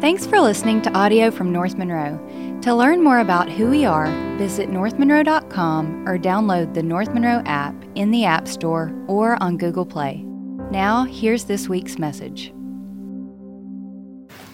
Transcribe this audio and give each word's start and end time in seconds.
Thanks 0.00 0.26
for 0.26 0.40
listening 0.40 0.80
to 0.82 0.92
audio 0.94 1.30
from 1.30 1.52
North 1.52 1.76
Monroe. 1.76 2.18
To 2.62 2.74
learn 2.74 3.04
more 3.04 3.18
about 3.18 3.50
who 3.50 3.68
we 3.68 3.84
are, 3.84 4.06
visit 4.38 4.70
northmonroe.com 4.70 6.08
or 6.08 6.16
download 6.16 6.72
the 6.72 6.82
North 6.82 7.12
Monroe 7.12 7.42
app 7.44 7.74
in 7.96 8.10
the 8.10 8.24
App 8.24 8.48
Store 8.48 8.94
or 9.08 9.36
on 9.42 9.58
Google 9.58 9.84
Play. 9.84 10.22
Now, 10.70 11.04
here's 11.04 11.44
this 11.44 11.68
week's 11.68 11.98
message. 11.98 12.50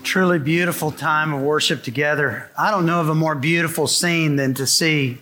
Truly 0.03 0.41
beautiful 0.41 0.91
time 0.91 1.33
of 1.33 1.43
worship 1.43 1.85
together. 1.85 2.51
I 2.59 2.73
don't 2.73 2.85
know 2.85 3.01
of 3.01 3.09
a 3.09 3.15
more 3.15 3.37
beautiful 3.37 3.87
scene 3.87 4.35
than 4.35 4.53
to 4.55 4.67
see 4.67 5.19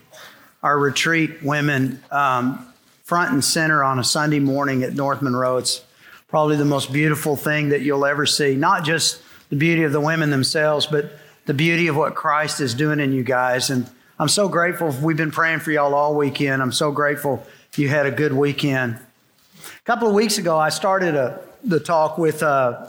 our 0.63 0.79
retreat 0.79 1.43
women 1.43 2.01
um, 2.09 2.65
front 3.03 3.31
and 3.31 3.45
center 3.45 3.83
on 3.83 3.99
a 3.99 4.03
Sunday 4.03 4.39
morning 4.39 4.81
at 4.81 4.95
North 4.95 5.21
Monroe. 5.21 5.57
It's 5.57 5.83
probably 6.27 6.55
the 6.55 6.65
most 6.65 6.91
beautiful 6.91 7.35
thing 7.35 7.69
that 7.69 7.81
you'll 7.81 8.07
ever 8.07 8.25
see. 8.25 8.55
Not 8.55 8.83
just 8.83 9.21
the 9.55 9.59
beauty 9.59 9.83
of 9.83 9.93
the 9.93 10.01
women 10.01 10.31
themselves, 10.31 10.85
but 10.85 11.13
the 11.45 11.53
beauty 11.53 11.87
of 11.87 11.95
what 11.95 12.13
Christ 12.13 12.59
is 12.59 12.73
doing 12.73 12.99
in 12.99 13.13
you 13.13 13.23
guys. 13.23 13.69
And 13.69 13.89
I'm 14.19 14.27
so 14.27 14.49
grateful. 14.49 14.93
We've 15.01 15.15
been 15.15 15.31
praying 15.31 15.59
for 15.59 15.71
y'all 15.71 15.95
all 15.95 16.13
weekend. 16.13 16.61
I'm 16.61 16.73
so 16.73 16.91
grateful 16.91 17.41
you 17.77 17.87
had 17.87 18.05
a 18.05 18.11
good 18.11 18.33
weekend. 18.33 18.95
A 18.95 19.83
couple 19.85 20.09
of 20.09 20.13
weeks 20.13 20.37
ago, 20.37 20.57
I 20.57 20.67
started 20.67 21.15
a, 21.15 21.39
the 21.63 21.79
talk 21.79 22.17
with 22.17 22.43
uh, 22.43 22.87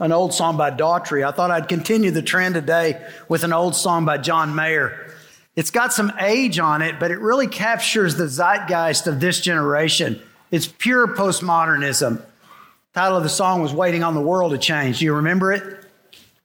an 0.00 0.12
old 0.12 0.32
song 0.32 0.56
by 0.56 0.70
Daughtry. 0.70 1.28
I 1.28 1.30
thought 1.30 1.50
I'd 1.50 1.68
continue 1.68 2.10
the 2.10 2.22
trend 2.22 2.54
today 2.54 3.06
with 3.28 3.44
an 3.44 3.52
old 3.52 3.76
song 3.76 4.06
by 4.06 4.16
John 4.16 4.54
Mayer. 4.54 5.14
It's 5.56 5.70
got 5.70 5.92
some 5.92 6.10
age 6.18 6.58
on 6.58 6.80
it, 6.80 6.98
but 6.98 7.10
it 7.10 7.18
really 7.18 7.48
captures 7.48 8.16
the 8.16 8.28
zeitgeist 8.28 9.06
of 9.06 9.20
this 9.20 9.42
generation. 9.42 10.22
It's 10.50 10.66
pure 10.66 11.06
postmodernism. 11.06 12.22
Title 12.94 13.18
of 13.18 13.22
the 13.24 13.28
song 13.28 13.60
was 13.60 13.74
Waiting 13.74 14.02
on 14.02 14.14
the 14.14 14.22
World 14.22 14.52
to 14.52 14.58
Change. 14.58 15.00
Do 15.00 15.04
you 15.04 15.16
remember 15.16 15.52
it? 15.52 15.81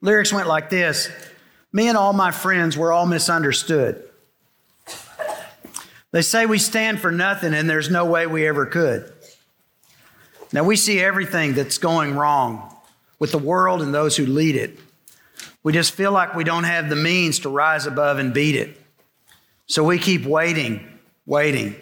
Lyrics 0.01 0.31
went 0.31 0.47
like 0.47 0.69
this 0.69 1.09
Me 1.71 1.87
and 1.87 1.97
all 1.97 2.13
my 2.13 2.31
friends 2.31 2.77
were 2.77 2.91
all 2.91 3.05
misunderstood. 3.05 4.03
They 6.11 6.21
say 6.21 6.45
we 6.45 6.57
stand 6.57 6.99
for 6.99 7.11
nothing 7.11 7.53
and 7.53 7.69
there's 7.69 7.89
no 7.89 8.05
way 8.05 8.27
we 8.27 8.47
ever 8.47 8.65
could. 8.65 9.11
Now 10.53 10.63
we 10.63 10.75
see 10.77 10.99
everything 10.99 11.53
that's 11.53 11.77
going 11.77 12.15
wrong 12.15 12.73
with 13.19 13.31
the 13.31 13.37
world 13.37 13.81
and 13.81 13.93
those 13.93 14.15
who 14.15 14.25
lead 14.25 14.55
it. 14.55 14.79
We 15.63 15.73
just 15.73 15.93
feel 15.93 16.13
like 16.13 16.33
we 16.33 16.45
don't 16.45 16.63
have 16.63 16.89
the 16.89 16.95
means 16.95 17.39
to 17.39 17.49
rise 17.49 17.85
above 17.85 18.19
and 18.19 18.33
beat 18.33 18.55
it. 18.55 18.79
So 19.65 19.83
we 19.83 19.99
keep 19.99 20.25
waiting, 20.25 20.87
waiting, 21.25 21.75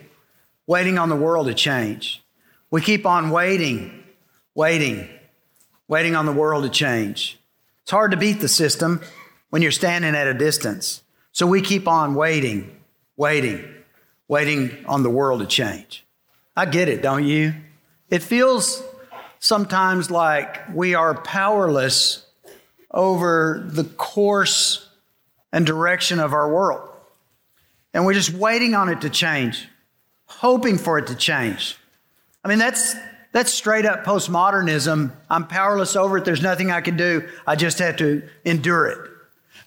waiting 0.66 0.98
on 0.98 1.10
the 1.10 1.16
world 1.16 1.46
to 1.48 1.54
change. 1.54 2.24
We 2.72 2.82
keep 2.82 3.06
on 3.06 3.30
waiting, 3.30 4.04
waiting, 4.56 5.08
waiting 5.88 6.16
on 6.16 6.26
the 6.26 6.34
world 6.34 6.64
to 6.64 6.70
change. 6.70 7.38
It's 7.86 7.92
hard 7.92 8.10
to 8.12 8.18
beat 8.18 8.40
the 8.40 8.48
system 8.48 9.00
when 9.52 9.62
you're 9.62 9.70
standing 9.70 10.16
at 10.16 10.26
a 10.26 10.34
distance. 10.34 11.04
So 11.34 11.46
we 11.46 11.62
keep 11.62 11.88
on 11.88 12.16
waiting, 12.16 12.82
waiting, 13.16 13.64
waiting 14.28 14.84
on 14.88 15.04
the 15.04 15.10
world 15.12 15.42
to 15.42 15.46
change. 15.46 16.04
I 16.58 16.66
get 16.66 16.90
it, 16.90 17.04
don't 17.04 17.26
you? 17.26 17.54
It 18.10 18.24
feels 18.24 18.82
sometimes 19.38 20.10
like 20.10 20.68
we 20.74 20.96
are 20.96 21.14
powerless 21.14 22.26
over 22.90 23.64
the 23.64 23.84
course 23.84 24.90
and 25.54 25.64
direction 25.64 26.20
of 26.20 26.34
our 26.34 26.52
world. 26.52 26.90
And 27.94 28.04
we're 28.04 28.16
just 28.16 28.34
waiting 28.34 28.74
on 28.74 28.90
it 28.90 29.02
to 29.02 29.12
change, 29.12 29.68
hoping 30.26 30.80
for 30.80 30.98
it 30.98 31.06
to 31.06 31.16
change. 31.16 31.78
I 32.44 32.48
mean, 32.48 32.58
that's, 32.58 32.96
that's 33.36 33.54
straight 33.54 33.86
up 33.86 34.06
postmodernism. 34.06 35.12
I'm 35.30 35.46
powerless 35.46 35.98
over 35.98 36.20
it. 36.20 36.24
There's 36.24 36.42
nothing 36.42 36.72
I 36.72 36.80
can 36.80 36.96
do. 36.96 37.28
I 37.46 37.58
just 37.58 37.80
have 37.80 37.98
to 37.98 38.24
endure 38.46 38.88
it. 38.88 39.12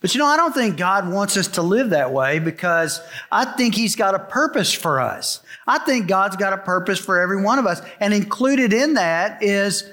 But 0.01 0.15
you 0.15 0.21
know, 0.21 0.25
I 0.25 0.39
don't 0.39 0.55
think 0.55 0.79
God 0.79 1.13
wants 1.13 1.37
us 1.37 1.49
to 1.49 1.63
live 1.63 1.91
that 1.91 2.11
way 2.11 2.39
because 2.39 3.03
I 3.31 3.45
think 3.45 3.75
He's 3.75 3.95
got 3.95 4.15
a 4.15 4.21
purpose 4.21 4.73
for 4.73 5.03
us. 5.03 5.43
I 5.67 5.81
think 5.81 6.09
God's 6.09 6.37
got 6.37 6.55
a 6.55 6.57
purpose 6.57 6.99
for 6.99 7.21
every 7.21 7.43
one 7.43 7.59
of 7.59 7.67
us. 7.67 7.83
And 8.01 8.15
included 8.15 8.73
in 8.73 8.95
that 8.95 9.43
is 9.43 9.85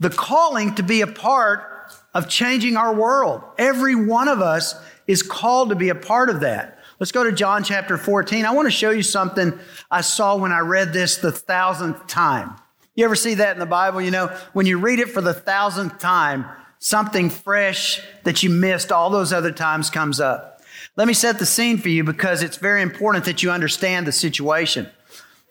the 0.00 0.08
calling 0.08 0.74
to 0.76 0.82
be 0.82 1.02
a 1.02 1.06
part 1.06 1.92
of 2.14 2.26
changing 2.26 2.78
our 2.78 2.94
world. 2.94 3.42
Every 3.58 3.96
one 3.96 4.28
of 4.28 4.40
us 4.40 4.74
is 5.06 5.22
called 5.22 5.68
to 5.68 5.74
be 5.74 5.90
a 5.90 5.94
part 5.94 6.30
of 6.30 6.40
that. 6.40 6.78
Let's 6.98 7.12
go 7.12 7.22
to 7.22 7.32
John 7.32 7.64
chapter 7.64 7.98
14. 7.98 8.46
I 8.46 8.52
want 8.52 8.64
to 8.64 8.70
show 8.70 8.92
you 8.92 9.02
something 9.02 9.58
I 9.90 10.00
saw 10.00 10.36
when 10.36 10.52
I 10.52 10.60
read 10.60 10.94
this 10.94 11.18
the 11.18 11.32
thousandth 11.32 12.06
time. 12.06 12.56
You 12.98 13.04
ever 13.04 13.14
see 13.14 13.34
that 13.34 13.52
in 13.52 13.60
the 13.60 13.64
Bible? 13.64 14.00
You 14.00 14.10
know, 14.10 14.26
when 14.54 14.66
you 14.66 14.76
read 14.76 14.98
it 14.98 15.10
for 15.10 15.20
the 15.20 15.32
thousandth 15.32 16.00
time, 16.00 16.46
something 16.80 17.30
fresh 17.30 18.02
that 18.24 18.42
you 18.42 18.50
missed 18.50 18.90
all 18.90 19.08
those 19.08 19.32
other 19.32 19.52
times 19.52 19.88
comes 19.88 20.18
up. 20.18 20.60
Let 20.96 21.06
me 21.06 21.14
set 21.14 21.38
the 21.38 21.46
scene 21.46 21.78
for 21.78 21.90
you 21.90 22.02
because 22.02 22.42
it's 22.42 22.56
very 22.56 22.82
important 22.82 23.24
that 23.26 23.40
you 23.40 23.52
understand 23.52 24.04
the 24.04 24.10
situation. 24.10 24.88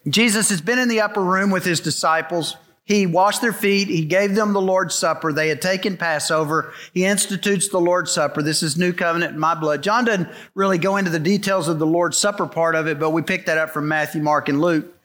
Jesus 0.09 0.49
has 0.49 0.59
been 0.59 0.77
in 0.77 0.89
the 0.89 0.99
upper 0.99 1.23
room 1.23 1.49
with 1.49 1.63
his 1.63 1.79
disciples. 1.79 2.57
He 2.83 3.05
washed 3.05 3.41
their 3.41 3.53
feet. 3.53 3.87
He 3.87 4.03
gave 4.03 4.35
them 4.35 4.51
the 4.51 4.59
Lord's 4.59 4.95
Supper. 4.95 5.31
They 5.31 5.47
had 5.47 5.61
taken 5.61 5.95
Passover. 5.95 6.73
He 6.93 7.05
institutes 7.05 7.69
the 7.69 7.79
Lord's 7.79 8.11
Supper. 8.11 8.41
This 8.41 8.61
is 8.61 8.75
new 8.75 8.91
covenant 8.91 9.35
in 9.35 9.39
my 9.39 9.55
blood. 9.55 9.83
John 9.83 10.03
doesn't 10.03 10.27
really 10.53 10.79
go 10.79 10.97
into 10.97 11.11
the 11.11 11.17
details 11.17 11.69
of 11.69 11.79
the 11.79 11.87
Lord's 11.87 12.17
Supper 12.17 12.45
part 12.45 12.75
of 12.75 12.87
it, 12.87 12.99
but 12.99 13.11
we 13.11 13.21
pick 13.21 13.45
that 13.45 13.57
up 13.57 13.69
from 13.69 13.87
Matthew, 13.87 14.21
Mark, 14.21 14.49
and 14.49 14.59
Luke. 14.59 14.96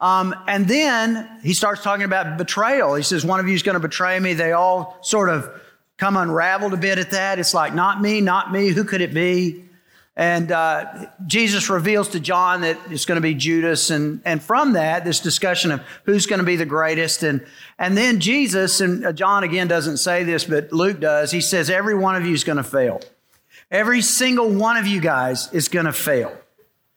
Um, 0.00 0.34
and 0.46 0.68
then 0.68 1.40
he 1.42 1.54
starts 1.54 1.82
talking 1.82 2.04
about 2.04 2.36
betrayal. 2.36 2.94
He 2.94 3.02
says, 3.02 3.24
One 3.24 3.40
of 3.40 3.48
you 3.48 3.54
is 3.54 3.62
going 3.62 3.74
to 3.74 3.80
betray 3.80 4.18
me. 4.20 4.34
They 4.34 4.52
all 4.52 4.98
sort 5.02 5.28
of 5.30 5.50
come 5.96 6.16
unraveled 6.16 6.74
a 6.74 6.76
bit 6.76 6.98
at 6.98 7.12
that. 7.12 7.38
It's 7.38 7.54
like, 7.54 7.74
not 7.74 8.00
me, 8.00 8.20
not 8.20 8.52
me. 8.52 8.68
Who 8.68 8.84
could 8.84 9.00
it 9.00 9.14
be? 9.14 9.64
And 10.18 10.50
uh, 10.50 11.06
Jesus 11.26 11.68
reveals 11.68 12.08
to 12.10 12.20
John 12.20 12.62
that 12.62 12.78
it's 12.90 13.04
going 13.04 13.16
to 13.16 13.22
be 13.22 13.34
Judas. 13.34 13.90
And, 13.90 14.22
and 14.24 14.42
from 14.42 14.72
that, 14.72 15.04
this 15.04 15.20
discussion 15.20 15.70
of 15.70 15.82
who's 16.04 16.24
going 16.24 16.38
to 16.38 16.44
be 16.44 16.56
the 16.56 16.64
greatest. 16.64 17.22
And, 17.22 17.46
and 17.78 17.96
then 17.96 18.20
Jesus, 18.20 18.80
and 18.80 19.04
uh, 19.04 19.12
John 19.12 19.44
again 19.44 19.68
doesn't 19.68 19.98
say 19.98 20.24
this, 20.24 20.44
but 20.44 20.72
Luke 20.72 21.00
does, 21.00 21.30
he 21.30 21.42
says, 21.42 21.68
every 21.68 21.94
one 21.94 22.16
of 22.16 22.24
you 22.24 22.32
is 22.32 22.44
going 22.44 22.56
to 22.56 22.64
fail. 22.64 23.02
Every 23.70 24.00
single 24.00 24.48
one 24.48 24.78
of 24.78 24.86
you 24.86 25.02
guys 25.02 25.52
is 25.52 25.68
going 25.68 25.86
to 25.86 25.92
fail. 25.92 26.34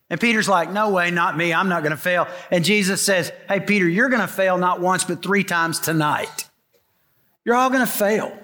And 0.09 0.19
Peter's 0.19 0.49
like, 0.49 0.71
no 0.71 0.89
way, 0.89 1.11
not 1.11 1.37
me. 1.37 1.53
I'm 1.53 1.69
not 1.69 1.83
going 1.83 1.91
to 1.91 1.97
fail. 1.97 2.27
And 2.49 2.65
Jesus 2.65 3.01
says, 3.01 3.31
hey, 3.47 3.59
Peter, 3.59 3.87
you're 3.87 4.09
going 4.09 4.21
to 4.21 4.27
fail 4.27 4.57
not 4.57 4.81
once, 4.81 5.03
but 5.03 5.21
three 5.21 5.43
times 5.43 5.79
tonight. 5.79 6.49
You're 7.45 7.55
all 7.55 7.69
going 7.69 7.85
to 7.85 7.91
fail. 7.91 8.35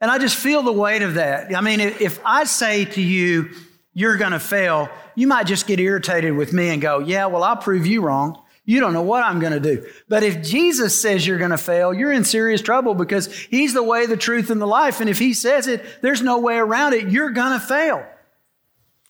And 0.00 0.10
I 0.10 0.18
just 0.18 0.36
feel 0.36 0.62
the 0.62 0.72
weight 0.72 1.02
of 1.02 1.14
that. 1.14 1.54
I 1.54 1.60
mean, 1.60 1.80
if 1.80 2.20
I 2.24 2.44
say 2.44 2.84
to 2.84 3.00
you, 3.00 3.50
you're 3.94 4.16
going 4.16 4.32
to 4.32 4.40
fail, 4.40 4.88
you 5.14 5.26
might 5.26 5.46
just 5.46 5.66
get 5.66 5.80
irritated 5.80 6.36
with 6.36 6.52
me 6.52 6.68
and 6.68 6.82
go, 6.82 6.98
yeah, 6.98 7.26
well, 7.26 7.42
I'll 7.42 7.56
prove 7.56 7.86
you 7.86 8.02
wrong. 8.02 8.40
You 8.64 8.80
don't 8.80 8.92
know 8.92 9.02
what 9.02 9.24
I'm 9.24 9.40
going 9.40 9.54
to 9.54 9.60
do. 9.60 9.86
But 10.08 10.24
if 10.24 10.42
Jesus 10.42 11.00
says 11.00 11.26
you're 11.26 11.38
going 11.38 11.52
to 11.52 11.58
fail, 11.58 11.94
you're 11.94 12.12
in 12.12 12.24
serious 12.24 12.60
trouble 12.60 12.94
because 12.94 13.32
he's 13.34 13.72
the 13.72 13.82
way, 13.82 14.06
the 14.06 14.16
truth, 14.16 14.50
and 14.50 14.60
the 14.60 14.66
life. 14.66 15.00
And 15.00 15.08
if 15.08 15.18
he 15.18 15.32
says 15.32 15.68
it, 15.68 15.82
there's 16.02 16.20
no 16.20 16.38
way 16.38 16.56
around 16.58 16.92
it. 16.92 17.08
You're 17.08 17.30
going 17.30 17.58
to 17.58 17.64
fail. 17.64 18.04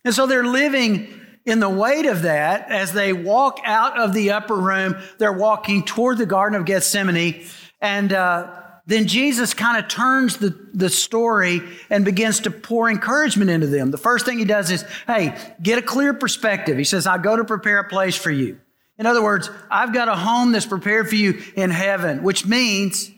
And 0.05 0.15
so 0.15 0.27
they're 0.27 0.47
living 0.47 1.18
in 1.49 1.61
the 1.61 1.69
weight 1.69 2.07
of 2.07 2.23
that 2.23 2.71
as 2.71 2.93
they 2.93 3.13
walk 3.13 3.59
out 3.65 3.99
of 3.99 4.13
the 4.13 4.33
upper 4.33 4.57
room. 4.57 4.97
They're 5.19 5.33
walking 5.33 5.85
toward 5.85 6.19
the 6.19 6.27
Garden 6.27 6.59
of 6.59 6.67
Gethsemane. 6.67 7.45
And, 7.81 8.13
uh, 8.13 8.55
then 8.89 9.07
Jesus 9.07 9.53
kind 9.53 9.77
of 9.77 9.91
turns 9.91 10.39
the, 10.39 10.49
the 10.73 10.89
story 10.89 11.61
and 11.91 12.07
begins 12.07 12.41
to 12.41 12.51
pour 12.51 12.89
encouragement 12.89 13.51
into 13.51 13.67
them. 13.67 13.91
The 13.91 13.99
first 13.99 14.25
thing 14.25 14.39
he 14.39 14.47
does 14.47 14.71
is, 14.71 14.83
hey, 15.07 15.39
get 15.63 15.77
a 15.79 15.83
clear 15.83 16.15
perspective. 16.15 16.79
He 16.79 16.85
says, 16.85 17.07
I 17.07 17.19
go 17.19 17.37
to 17.37 17.45
prepare 17.45 17.81
a 17.81 17.89
place 17.89 18.17
for 18.17 18.31
you. 18.31 18.59
In 18.97 19.05
other 19.05 19.23
words, 19.23 19.51
I've 19.71 19.93
got 19.93 20.09
a 20.09 20.17
home 20.17 20.53
that's 20.53 20.65
prepared 20.65 21.07
for 21.07 21.17
you 21.17 21.43
in 21.55 21.71
heaven, 21.71 22.23
which 22.23 22.47
means 22.47 23.11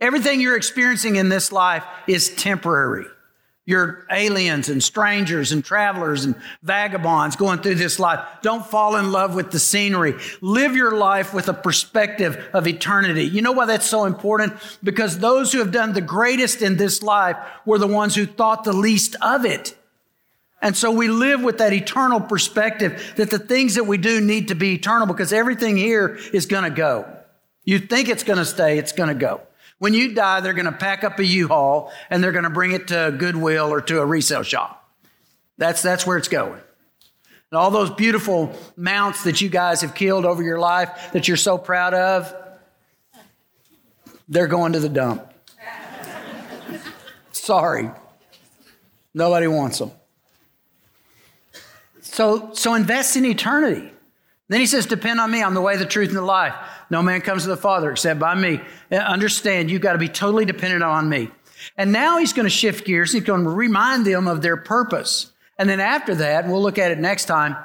everything 0.00 0.40
you're 0.40 0.56
experiencing 0.56 1.16
in 1.16 1.28
this 1.28 1.50
life 1.50 1.82
is 2.06 2.32
temporary. 2.36 3.06
You're 3.66 4.06
aliens 4.12 4.68
and 4.68 4.80
strangers 4.80 5.50
and 5.50 5.64
travelers 5.64 6.24
and 6.24 6.36
vagabonds 6.62 7.34
going 7.34 7.58
through 7.58 7.74
this 7.74 7.98
life. 7.98 8.20
Don't 8.40 8.64
fall 8.64 8.94
in 8.94 9.10
love 9.10 9.34
with 9.34 9.50
the 9.50 9.58
scenery. 9.58 10.14
Live 10.40 10.76
your 10.76 10.96
life 10.96 11.34
with 11.34 11.48
a 11.48 11.52
perspective 11.52 12.48
of 12.52 12.68
eternity. 12.68 13.24
You 13.24 13.42
know 13.42 13.50
why 13.50 13.66
that's 13.66 13.86
so 13.86 14.04
important? 14.04 14.54
Because 14.84 15.18
those 15.18 15.52
who 15.52 15.58
have 15.58 15.72
done 15.72 15.94
the 15.94 16.00
greatest 16.00 16.62
in 16.62 16.76
this 16.76 17.02
life 17.02 17.36
were 17.64 17.78
the 17.78 17.88
ones 17.88 18.14
who 18.14 18.24
thought 18.24 18.62
the 18.62 18.72
least 18.72 19.16
of 19.20 19.44
it. 19.44 19.76
And 20.62 20.76
so 20.76 20.92
we 20.92 21.08
live 21.08 21.42
with 21.42 21.58
that 21.58 21.72
eternal 21.72 22.20
perspective 22.20 23.14
that 23.16 23.30
the 23.30 23.38
things 23.38 23.74
that 23.74 23.84
we 23.84 23.98
do 23.98 24.20
need 24.20 24.48
to 24.48 24.54
be 24.54 24.74
eternal 24.74 25.08
because 25.08 25.32
everything 25.32 25.76
here 25.76 26.18
is 26.32 26.46
going 26.46 26.64
to 26.64 26.70
go. 26.70 27.04
You 27.64 27.80
think 27.80 28.08
it's 28.08 28.22
going 28.22 28.38
to 28.38 28.44
stay, 28.44 28.78
it's 28.78 28.92
going 28.92 29.08
to 29.08 29.14
go. 29.14 29.45
When 29.78 29.92
you 29.92 30.14
die, 30.14 30.40
they're 30.40 30.54
going 30.54 30.66
to 30.66 30.72
pack 30.72 31.04
up 31.04 31.18
a 31.18 31.24
U-Haul 31.24 31.92
and 32.08 32.22
they're 32.22 32.32
going 32.32 32.44
to 32.44 32.50
bring 32.50 32.72
it 32.72 32.88
to 32.88 33.14
Goodwill 33.16 33.72
or 33.72 33.80
to 33.82 34.00
a 34.00 34.06
resale 34.06 34.42
shop. 34.42 34.88
That's, 35.58 35.82
that's 35.82 36.06
where 36.06 36.16
it's 36.16 36.28
going. 36.28 36.60
And 37.50 37.58
all 37.58 37.70
those 37.70 37.90
beautiful 37.90 38.56
mounts 38.76 39.24
that 39.24 39.40
you 39.40 39.48
guys 39.48 39.82
have 39.82 39.94
killed 39.94 40.24
over 40.24 40.42
your 40.42 40.58
life 40.58 41.12
that 41.12 41.28
you're 41.28 41.36
so 41.36 41.58
proud 41.58 41.94
of, 41.94 42.34
they're 44.28 44.48
going 44.48 44.72
to 44.72 44.80
the 44.80 44.88
dump. 44.88 45.32
Sorry. 47.32 47.90
Nobody 49.14 49.46
wants 49.46 49.78
them. 49.78 49.92
So, 52.00 52.52
so 52.54 52.74
invest 52.74 53.16
in 53.16 53.24
eternity. 53.24 53.92
Then 54.48 54.60
he 54.60 54.66
says, 54.66 54.86
Depend 54.86 55.20
on 55.20 55.30
me. 55.30 55.42
I'm 55.42 55.54
the 55.54 55.60
way, 55.60 55.76
the 55.76 55.86
truth, 55.86 56.08
and 56.08 56.16
the 56.16 56.22
life. 56.22 56.54
No 56.90 57.02
man 57.02 57.20
comes 57.20 57.42
to 57.42 57.48
the 57.48 57.56
Father 57.56 57.90
except 57.90 58.20
by 58.20 58.34
me. 58.34 58.60
Uh, 58.90 58.96
understand, 58.96 59.70
you've 59.70 59.82
got 59.82 59.94
to 59.94 59.98
be 59.98 60.08
totally 60.08 60.44
dependent 60.44 60.82
on 60.82 61.08
me. 61.08 61.30
And 61.76 61.92
now 61.92 62.18
he's 62.18 62.32
going 62.32 62.44
to 62.44 62.50
shift 62.50 62.86
gears. 62.86 63.12
He's 63.12 63.24
going 63.24 63.44
to 63.44 63.50
remind 63.50 64.06
them 64.06 64.28
of 64.28 64.42
their 64.42 64.56
purpose. 64.56 65.32
And 65.58 65.68
then 65.68 65.80
after 65.80 66.14
that, 66.16 66.46
we'll 66.46 66.62
look 66.62 66.78
at 66.78 66.90
it 66.90 66.98
next 66.98 67.24
time, 67.24 67.56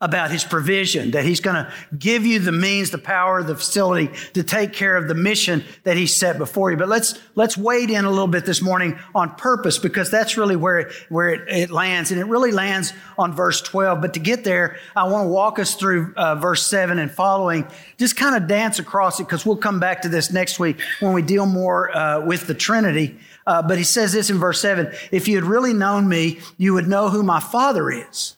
about 0.00 0.30
his 0.30 0.44
provision, 0.44 1.12
that 1.12 1.24
he's 1.24 1.40
going 1.40 1.56
to 1.56 1.72
give 1.96 2.24
you 2.26 2.38
the 2.38 2.52
means, 2.52 2.90
the 2.90 2.98
power, 2.98 3.42
the 3.42 3.56
facility 3.56 4.10
to 4.32 4.42
take 4.42 4.72
care 4.72 4.96
of 4.96 5.08
the 5.08 5.14
mission 5.14 5.64
that 5.84 5.96
he 5.96 6.06
set 6.06 6.38
before 6.38 6.70
you. 6.70 6.76
But 6.76 6.88
let's, 6.88 7.18
let's 7.34 7.56
wade 7.56 7.90
in 7.90 8.04
a 8.04 8.10
little 8.10 8.26
bit 8.26 8.44
this 8.44 8.62
morning 8.62 8.98
on 9.14 9.34
purpose 9.34 9.78
because 9.78 10.10
that's 10.10 10.36
really 10.36 10.56
where 10.56 10.80
it, 10.80 10.92
where 11.08 11.28
it, 11.28 11.48
it 11.48 11.70
lands. 11.70 12.10
And 12.10 12.20
it 12.20 12.24
really 12.24 12.52
lands 12.52 12.92
on 13.18 13.32
verse 13.34 13.60
12. 13.60 14.00
But 14.00 14.14
to 14.14 14.20
get 14.20 14.44
there, 14.44 14.78
I 14.94 15.04
want 15.04 15.24
to 15.24 15.28
walk 15.28 15.58
us 15.58 15.74
through 15.74 16.14
uh, 16.16 16.36
verse 16.36 16.66
7 16.66 16.98
and 16.98 17.10
following, 17.10 17.66
just 17.98 18.16
kind 18.16 18.36
of 18.36 18.48
dance 18.48 18.78
across 18.78 19.20
it 19.20 19.24
because 19.24 19.44
we'll 19.46 19.56
come 19.56 19.80
back 19.80 20.02
to 20.02 20.08
this 20.08 20.32
next 20.32 20.58
week 20.58 20.80
when 21.00 21.12
we 21.12 21.22
deal 21.22 21.46
more 21.46 21.94
uh, 21.96 22.24
with 22.24 22.46
the 22.46 22.54
Trinity. 22.54 23.18
Uh, 23.46 23.62
but 23.62 23.78
he 23.78 23.84
says 23.84 24.12
this 24.12 24.30
in 24.30 24.38
verse 24.38 24.60
7 24.60 24.92
If 25.10 25.28
you 25.28 25.36
had 25.36 25.44
really 25.44 25.72
known 25.72 26.08
me, 26.08 26.40
you 26.56 26.74
would 26.74 26.88
know 26.88 27.08
who 27.08 27.22
my 27.22 27.40
Father 27.40 27.90
is. 27.90 28.36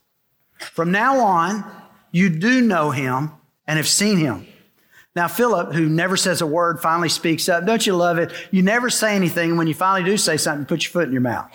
From 0.58 0.90
now 0.90 1.20
on, 1.20 1.64
you 2.12 2.28
do 2.30 2.60
know 2.60 2.90
him 2.90 3.32
and 3.66 3.76
have 3.76 3.88
seen 3.88 4.18
him. 4.18 4.46
Now, 5.14 5.28
Philip, 5.28 5.72
who 5.72 5.88
never 5.88 6.16
says 6.16 6.42
a 6.42 6.46
word, 6.46 6.80
finally 6.80 7.08
speaks 7.08 7.48
up. 7.48 7.64
Don't 7.64 7.86
you 7.86 7.96
love 7.96 8.18
it? 8.18 8.32
You 8.50 8.62
never 8.62 8.90
say 8.90 9.16
anything. 9.16 9.56
When 9.56 9.66
you 9.66 9.72
finally 9.72 10.08
do 10.08 10.18
say 10.18 10.36
something, 10.36 10.66
put 10.66 10.84
your 10.84 10.90
foot 10.90 11.06
in 11.06 11.12
your 11.12 11.22
mouth. 11.22 11.50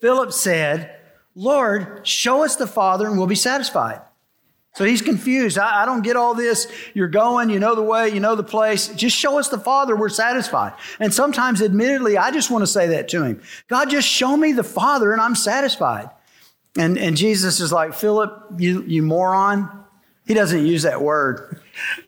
Philip 0.00 0.32
said, 0.32 0.98
Lord, 1.36 2.06
show 2.06 2.44
us 2.44 2.56
the 2.56 2.66
Father 2.66 3.06
and 3.06 3.16
we'll 3.16 3.28
be 3.28 3.36
satisfied. 3.36 4.00
So 4.74 4.84
he's 4.84 5.02
confused. 5.02 5.56
I, 5.56 5.82
I, 5.82 5.86
don't 5.86 6.02
get 6.02 6.16
all 6.16 6.34
this. 6.34 6.70
You're 6.94 7.06
going, 7.06 7.48
you 7.50 7.60
know 7.60 7.76
the 7.76 7.82
way, 7.82 8.08
you 8.08 8.18
know 8.18 8.34
the 8.34 8.42
place. 8.42 8.88
Just 8.88 9.16
show 9.16 9.38
us 9.38 9.48
the 9.48 9.58
Father, 9.58 9.94
we're 9.94 10.08
satisfied. 10.08 10.72
And 10.98 11.14
sometimes, 11.14 11.62
admittedly, 11.62 12.18
I 12.18 12.32
just 12.32 12.50
want 12.50 12.62
to 12.62 12.66
say 12.66 12.88
that 12.88 13.08
to 13.10 13.22
him 13.22 13.40
God, 13.68 13.90
just 13.90 14.08
show 14.08 14.36
me 14.36 14.52
the 14.52 14.64
Father 14.64 15.12
and 15.12 15.20
I'm 15.20 15.36
satisfied. 15.36 16.10
And, 16.76 16.98
and 16.98 17.16
Jesus 17.16 17.60
is 17.60 17.72
like, 17.72 17.94
Philip, 17.94 18.46
you, 18.58 18.82
you 18.82 19.02
moron. 19.02 19.84
He 20.26 20.34
doesn't 20.34 20.66
use 20.66 20.82
that 20.82 21.02
word, 21.02 21.60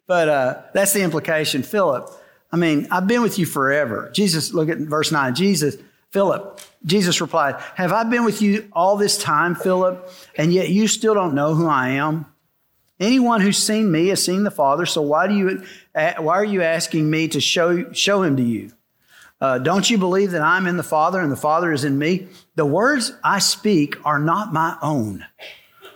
but 0.06 0.28
uh, 0.28 0.62
that's 0.72 0.92
the 0.92 1.02
implication. 1.02 1.62
Philip, 1.62 2.10
I 2.50 2.56
mean, 2.56 2.88
I've 2.90 3.06
been 3.06 3.22
with 3.22 3.38
you 3.38 3.44
forever. 3.44 4.10
Jesus, 4.12 4.54
look 4.54 4.70
at 4.70 4.78
verse 4.78 5.12
9. 5.12 5.34
Jesus, 5.34 5.76
Philip, 6.10 6.60
Jesus 6.84 7.20
replied, 7.20 7.56
Have 7.74 7.92
I 7.92 8.04
been 8.04 8.24
with 8.24 8.40
you 8.40 8.68
all 8.72 8.96
this 8.96 9.18
time, 9.18 9.54
Philip, 9.54 10.10
and 10.36 10.52
yet 10.52 10.70
you 10.70 10.88
still 10.88 11.12
don't 11.12 11.34
know 11.34 11.54
who 11.54 11.66
I 11.66 11.90
am? 11.90 12.26
Anyone 12.98 13.42
who's 13.42 13.58
seen 13.58 13.92
me 13.92 14.08
has 14.08 14.24
seen 14.24 14.44
the 14.44 14.50
Father, 14.50 14.86
so 14.86 15.02
why, 15.02 15.26
do 15.26 15.34
you, 15.34 15.62
why 15.92 16.34
are 16.34 16.44
you 16.44 16.62
asking 16.62 17.10
me 17.10 17.28
to 17.28 17.40
show, 17.40 17.92
show 17.92 18.22
him 18.22 18.36
to 18.38 18.42
you? 18.42 18.72
Uh, 19.40 19.58
don't 19.58 19.90
you 19.90 19.98
believe 19.98 20.30
that 20.30 20.42
I'm 20.42 20.66
in 20.66 20.76
the 20.76 20.82
Father 20.82 21.20
and 21.20 21.30
the 21.30 21.36
Father 21.36 21.72
is 21.72 21.84
in 21.84 21.98
me? 21.98 22.28
The 22.54 22.64
words 22.64 23.12
I 23.22 23.38
speak 23.38 23.96
are 24.04 24.18
not 24.18 24.52
my 24.52 24.78
own, 24.80 25.26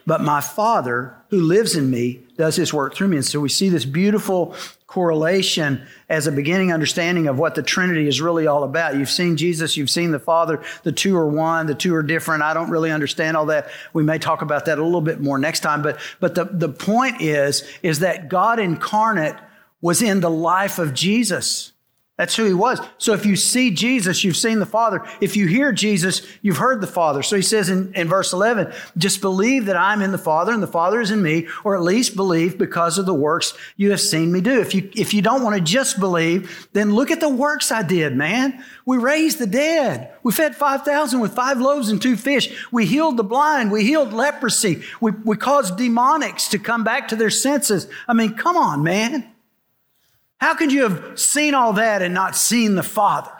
but 0.06 0.20
my 0.20 0.40
Father 0.40 1.16
who 1.31 1.40
lives 1.40 1.75
in 1.75 1.90
me 1.90 2.20
does 2.37 2.56
his 2.56 2.75
work 2.75 2.94
through 2.94 3.08
me. 3.08 3.16
And 3.16 3.25
so 3.25 3.40
we 3.40 3.48
see 3.48 3.69
this 3.69 3.84
beautiful 3.84 4.54
correlation 4.87 5.87
as 6.08 6.26
a 6.26 6.32
beginning 6.32 6.72
understanding 6.72 7.28
of 7.28 7.38
what 7.38 7.54
the 7.54 7.62
Trinity 7.62 8.08
is 8.08 8.20
really 8.20 8.48
all 8.48 8.64
about. 8.64 8.96
You've 8.96 9.08
seen 9.08 9.37
Jesus, 9.37 9.76
you've 9.76 9.88
seen 9.88 10.10
the 10.10 10.19
Father, 10.19 10.62
the 10.82 10.90
two 10.90 11.16
are 11.16 11.28
one, 11.28 11.66
the 11.66 11.75
two 11.75 11.94
are 11.94 12.02
different. 12.02 12.42
I 12.42 12.52
don't 12.52 12.70
really 12.70 12.90
understand 12.90 13.37
all 13.37 13.46
that. 13.46 13.70
We 13.92 14.02
may 14.02 14.19
talk 14.19 14.42
about 14.42 14.64
that 14.64 14.78
a 14.78 14.84
little 14.84 15.00
bit 15.00 15.20
more 15.20 15.38
next 15.38 15.60
time, 15.60 15.81
but, 15.81 16.00
but 16.19 16.34
the, 16.34 16.44
the 16.46 16.69
point 16.69 17.22
is, 17.22 17.62
is 17.82 18.00
that 18.00 18.28
God 18.28 18.58
incarnate 18.58 19.37
was 19.81 20.02
in 20.02 20.20
the 20.20 20.31
life 20.31 20.78
of 20.78 20.92
Jesus. 20.92 21.72
That's 22.20 22.37
who 22.37 22.44
he 22.44 22.52
was. 22.52 22.78
So 22.99 23.14
if 23.14 23.25
you 23.25 23.34
see 23.34 23.70
Jesus, 23.70 24.22
you've 24.25 24.37
seen 24.37 24.58
the 24.58 24.67
Father. 24.67 25.02
If 25.22 25.38
you 25.38 25.46
hear 25.46 25.72
Jesus, 25.72 26.20
you've 26.43 26.58
heard 26.58 26.82
the 26.82 26.87
Father. 26.87 27.22
So 27.22 27.34
he 27.34 27.40
says 27.40 27.70
in, 27.70 27.94
in 27.94 28.08
verse 28.08 28.34
11, 28.34 28.75
just 28.99 29.22
believe 29.22 29.64
that 29.64 29.76
I'm 29.78 30.02
in 30.02 30.12
the 30.12 30.19
Father 30.19 30.52
and 30.52 30.62
the 30.62 30.67
Father 30.67 31.00
is 31.00 31.11
in 31.11 31.22
me, 31.22 31.49
or 31.64 31.75
at 31.75 31.82
least 31.82 32.17
believe 32.17 32.58
because 32.58 32.99
of 32.99 33.06
the 33.06 33.14
works 33.14 33.55
you 33.78 33.90
have 33.90 34.02
seen 34.02 34.31
me 34.32 34.43
do. 34.43 34.61
If 34.61 34.75
you, 34.75 34.90
if 34.94 35.14
you 35.14 35.22
don't 35.22 35.43
want 35.43 35.56
to 35.56 35.62
just 35.62 35.99
believe, 35.99 36.69
then 36.75 36.94
look 36.94 37.11
at 37.11 37.20
the 37.20 37.28
works 37.31 37.72
I 37.72 37.82
did, 37.82 38.14
man. 38.14 38.62
We 38.84 38.99
raised 38.99 39.38
the 39.38 39.46
dead. 39.46 40.12
We 40.23 40.32
fed 40.32 40.55
5,000 40.55 41.20
with 41.20 41.34
five 41.34 41.58
loaves 41.58 41.88
and 41.88 42.02
two 42.02 42.16
fish. 42.16 42.66
We 42.70 42.84
healed 42.84 43.16
the 43.16 43.25
blind. 43.25 43.73
We 43.73 43.82
healed 43.82 44.12
leprosy. 44.12 44.82
We, 45.00 45.12
we 45.12 45.38
caused 45.38 45.78
demonics 45.78 46.50
to 46.50 46.58
come 46.58 46.84
back 46.84 47.08
to 47.08 47.16
their 47.16 47.31
senses. 47.31 47.87
I 48.06 48.12
mean, 48.12 48.34
come 48.34 48.58
on, 48.58 48.82
man. 48.82 49.26
How 50.40 50.54
could 50.54 50.72
you 50.72 50.88
have 50.88 51.19
seen 51.19 51.54
all 51.54 51.75
that 51.75 52.02
and 52.02 52.14
not 52.14 52.34
seen 52.34 52.75
the 52.75 52.82
Father? 52.82 53.31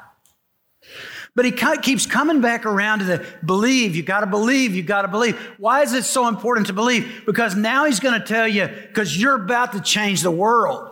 But 1.35 1.45
he 1.45 1.53
keeps 1.53 2.07
coming 2.07 2.41
back 2.41 2.67
around 2.67 2.99
to 2.99 3.05
the 3.05 3.27
believe, 3.45 3.95
you 3.95 4.03
got 4.03 4.21
to 4.21 4.27
believe, 4.27 4.75
you 4.75 4.83
got 4.83 5.03
to 5.03 5.09
believe. 5.09 5.37
Why 5.59 5.83
is 5.83 5.95
it 5.95 6.05
so 6.05 6.29
important 6.29 6.67
to 6.67 6.73
believe? 6.73 7.23
Because 7.25 7.55
now 7.55 7.85
he's 7.85 8.01
going 8.01 8.21
to 8.21 8.27
tell 8.27 8.49
you, 8.49 8.69
because 8.89 9.17
you're 9.17 9.37
about 9.37 9.73
to 9.73 9.81
change 9.81 10.23
the 10.23 10.31
world. 10.31 10.91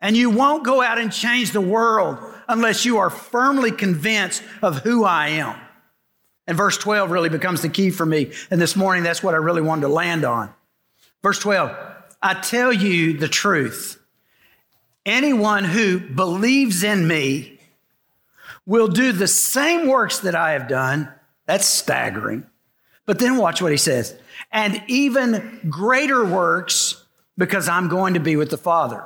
And 0.00 0.16
you 0.16 0.30
won't 0.30 0.64
go 0.64 0.82
out 0.82 0.98
and 0.98 1.12
change 1.12 1.52
the 1.52 1.60
world 1.60 2.18
unless 2.48 2.84
you 2.84 2.98
are 2.98 3.10
firmly 3.10 3.70
convinced 3.70 4.42
of 4.62 4.78
who 4.78 5.04
I 5.04 5.28
am. 5.28 5.56
And 6.46 6.56
verse 6.56 6.76
12 6.78 7.10
really 7.10 7.28
becomes 7.28 7.62
the 7.62 7.68
key 7.68 7.90
for 7.90 8.04
me. 8.04 8.32
And 8.50 8.60
this 8.60 8.74
morning, 8.74 9.04
that's 9.04 9.22
what 9.22 9.34
I 9.34 9.36
really 9.36 9.62
wanted 9.62 9.82
to 9.82 9.88
land 9.88 10.24
on. 10.24 10.52
Verse 11.22 11.38
12 11.38 11.76
I 12.22 12.34
tell 12.34 12.72
you 12.72 13.16
the 13.16 13.28
truth. 13.28 13.99
Anyone 15.06 15.64
who 15.64 15.98
believes 16.00 16.82
in 16.82 17.06
me 17.08 17.58
will 18.66 18.88
do 18.88 19.12
the 19.12 19.28
same 19.28 19.88
works 19.88 20.20
that 20.20 20.34
I 20.34 20.52
have 20.52 20.68
done. 20.68 21.12
That's 21.46 21.66
staggering. 21.66 22.46
But 23.06 23.18
then 23.18 23.36
watch 23.36 23.60
what 23.60 23.72
he 23.72 23.78
says. 23.78 24.16
And 24.52 24.82
even 24.86 25.60
greater 25.68 26.24
works 26.24 27.04
because 27.36 27.68
I'm 27.68 27.88
going 27.88 28.14
to 28.14 28.20
be 28.20 28.36
with 28.36 28.50
the 28.50 28.58
Father. 28.58 29.04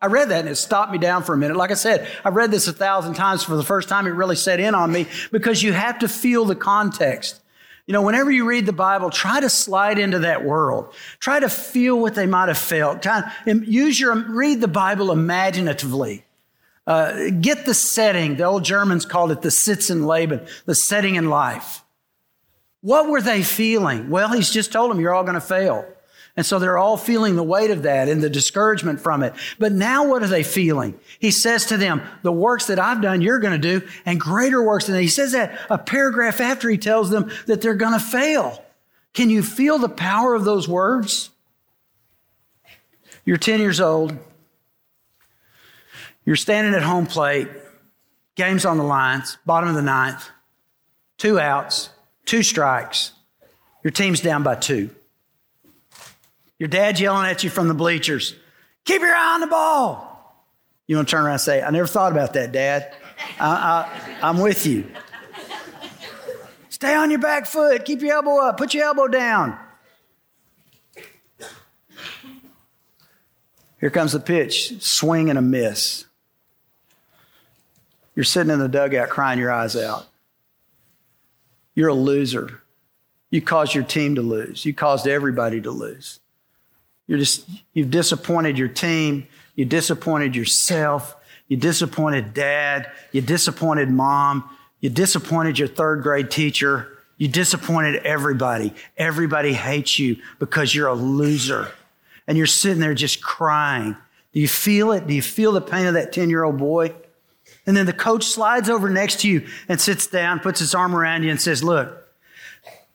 I 0.00 0.06
read 0.06 0.30
that 0.30 0.40
and 0.40 0.48
it 0.48 0.56
stopped 0.56 0.92
me 0.92 0.98
down 0.98 1.22
for 1.22 1.34
a 1.34 1.38
minute. 1.38 1.56
Like 1.56 1.70
I 1.70 1.74
said, 1.74 2.08
I've 2.24 2.36
read 2.36 2.50
this 2.50 2.68
a 2.68 2.72
thousand 2.72 3.14
times. 3.14 3.42
For 3.42 3.56
the 3.56 3.62
first 3.62 3.88
time, 3.88 4.06
it 4.06 4.10
really 4.10 4.36
set 4.36 4.60
in 4.60 4.74
on 4.74 4.92
me 4.92 5.06
because 5.32 5.62
you 5.62 5.72
have 5.72 6.00
to 6.00 6.08
feel 6.08 6.44
the 6.44 6.56
context. 6.56 7.40
You 7.86 7.92
know, 7.92 8.02
whenever 8.02 8.30
you 8.32 8.48
read 8.48 8.66
the 8.66 8.72
Bible, 8.72 9.10
try 9.10 9.38
to 9.40 9.48
slide 9.48 9.98
into 9.98 10.20
that 10.20 10.44
world. 10.44 10.92
Try 11.20 11.38
to 11.38 11.48
feel 11.48 11.98
what 12.00 12.16
they 12.16 12.26
might 12.26 12.48
have 12.48 12.58
felt. 12.58 13.06
Use 13.46 14.00
your, 14.00 14.14
read 14.14 14.60
the 14.60 14.68
Bible 14.68 15.12
imaginatively. 15.12 16.24
Uh, 16.84 17.30
get 17.40 17.64
the 17.64 17.74
setting. 17.74 18.36
The 18.36 18.44
old 18.44 18.64
Germans 18.64 19.06
called 19.06 19.30
it 19.30 19.42
the 19.42 19.50
Sitz 19.50 19.88
im 19.90 20.04
Leben, 20.04 20.46
the 20.64 20.74
setting 20.74 21.14
in 21.14 21.30
life. 21.30 21.84
What 22.80 23.08
were 23.08 23.22
they 23.22 23.42
feeling? 23.42 24.10
Well, 24.10 24.32
he's 24.32 24.50
just 24.50 24.72
told 24.72 24.90
them 24.90 25.00
you're 25.00 25.14
all 25.14 25.24
going 25.24 25.34
to 25.34 25.40
fail. 25.40 25.86
And 26.36 26.44
so 26.44 26.58
they're 26.58 26.76
all 26.76 26.98
feeling 26.98 27.34
the 27.34 27.42
weight 27.42 27.70
of 27.70 27.84
that 27.84 28.08
and 28.08 28.22
the 28.22 28.28
discouragement 28.28 29.00
from 29.00 29.22
it. 29.22 29.32
But 29.58 29.72
now 29.72 30.06
what 30.06 30.22
are 30.22 30.28
they 30.28 30.42
feeling? 30.42 30.98
He 31.18 31.30
says 31.30 31.66
to 31.66 31.78
them, 31.78 32.02
the 32.22 32.32
works 32.32 32.66
that 32.66 32.78
I've 32.78 33.00
done, 33.00 33.22
you're 33.22 33.38
going 33.38 33.58
to 33.58 33.80
do, 33.80 33.86
and 34.04 34.20
greater 34.20 34.62
works 34.62 34.86
than 34.86 34.94
that. 34.96 35.02
He 35.02 35.08
says 35.08 35.32
that 35.32 35.58
a 35.70 35.78
paragraph 35.78 36.40
after 36.40 36.68
he 36.68 36.76
tells 36.76 37.08
them 37.08 37.30
that 37.46 37.62
they're 37.62 37.74
going 37.74 37.94
to 37.94 38.04
fail. 38.04 38.62
Can 39.14 39.30
you 39.30 39.42
feel 39.42 39.78
the 39.78 39.88
power 39.88 40.34
of 40.34 40.44
those 40.44 40.68
words? 40.68 41.30
You're 43.24 43.38
10 43.38 43.60
years 43.60 43.80
old. 43.80 44.16
You're 46.26 46.36
standing 46.36 46.74
at 46.74 46.82
home 46.82 47.06
plate. 47.06 47.48
Game's 48.34 48.66
on 48.66 48.76
the 48.76 48.84
lines, 48.84 49.38
bottom 49.46 49.70
of 49.70 49.74
the 49.74 49.82
ninth. 49.82 50.28
Two 51.16 51.40
outs, 51.40 51.88
two 52.26 52.42
strikes. 52.42 53.12
Your 53.82 53.90
team's 53.90 54.20
down 54.20 54.42
by 54.42 54.56
two. 54.56 54.90
Your 56.58 56.68
dad's 56.68 57.00
yelling 57.00 57.26
at 57.28 57.44
you 57.44 57.50
from 57.50 57.68
the 57.68 57.74
bleachers. 57.74 58.34
Keep 58.84 59.02
your 59.02 59.14
eye 59.14 59.34
on 59.34 59.40
the 59.40 59.46
ball. 59.46 60.12
You 60.86 60.96
want 60.96 61.08
to 61.08 61.10
turn 61.10 61.24
around 61.24 61.32
and 61.32 61.40
say, 61.40 61.62
I 61.62 61.70
never 61.70 61.86
thought 61.86 62.12
about 62.12 62.32
that, 62.34 62.52
Dad. 62.52 62.94
I, 63.40 63.48
I, 63.48 64.18
I'm 64.22 64.38
with 64.38 64.66
you. 64.66 64.86
Stay 66.68 66.94
on 66.94 67.10
your 67.10 67.18
back 67.18 67.46
foot. 67.46 67.84
Keep 67.84 68.02
your 68.02 68.14
elbow 68.14 68.38
up. 68.40 68.56
Put 68.56 68.74
your 68.74 68.84
elbow 68.84 69.08
down. 69.08 69.58
Here 73.80 73.90
comes 73.90 74.12
the 74.12 74.20
pitch, 74.20 74.82
swing 74.82 75.28
and 75.28 75.38
a 75.38 75.42
miss. 75.42 76.06
You're 78.14 78.24
sitting 78.24 78.52
in 78.52 78.58
the 78.58 78.68
dugout 78.68 79.10
crying 79.10 79.38
your 79.38 79.52
eyes 79.52 79.76
out. 79.76 80.06
You're 81.74 81.90
a 81.90 81.94
loser. 81.94 82.62
You 83.30 83.42
caused 83.42 83.74
your 83.74 83.84
team 83.84 84.14
to 84.14 84.22
lose. 84.22 84.64
You 84.64 84.72
caused 84.72 85.06
everybody 85.06 85.60
to 85.60 85.70
lose. 85.70 86.20
You're 87.06 87.18
just, 87.18 87.48
you've 87.72 87.90
disappointed 87.90 88.58
your 88.58 88.68
team. 88.68 89.28
You 89.54 89.64
disappointed 89.64 90.34
yourself. 90.34 91.16
You 91.48 91.56
disappointed 91.56 92.34
dad. 92.34 92.90
You 93.12 93.20
disappointed 93.20 93.90
mom. 93.90 94.48
You 94.80 94.90
disappointed 94.90 95.58
your 95.58 95.68
third 95.68 96.02
grade 96.02 96.30
teacher. 96.30 96.98
You 97.18 97.28
disappointed 97.28 97.96
everybody. 98.04 98.74
Everybody 98.96 99.52
hates 99.52 99.98
you 99.98 100.16
because 100.38 100.74
you're 100.74 100.88
a 100.88 100.94
loser. 100.94 101.70
And 102.26 102.36
you're 102.36 102.46
sitting 102.46 102.80
there 102.80 102.94
just 102.94 103.22
crying. 103.22 103.96
Do 104.32 104.40
you 104.40 104.48
feel 104.48 104.92
it? 104.92 105.06
Do 105.06 105.14
you 105.14 105.22
feel 105.22 105.52
the 105.52 105.60
pain 105.60 105.86
of 105.86 105.94
that 105.94 106.12
10 106.12 106.28
year 106.28 106.44
old 106.44 106.58
boy? 106.58 106.94
And 107.66 107.76
then 107.76 107.86
the 107.86 107.92
coach 107.92 108.24
slides 108.24 108.68
over 108.68 108.90
next 108.90 109.20
to 109.20 109.28
you 109.28 109.46
and 109.68 109.80
sits 109.80 110.06
down, 110.06 110.40
puts 110.40 110.60
his 110.60 110.74
arm 110.74 110.94
around 110.94 111.22
you, 111.22 111.30
and 111.30 111.40
says, 111.40 111.64
Look, 111.64 112.06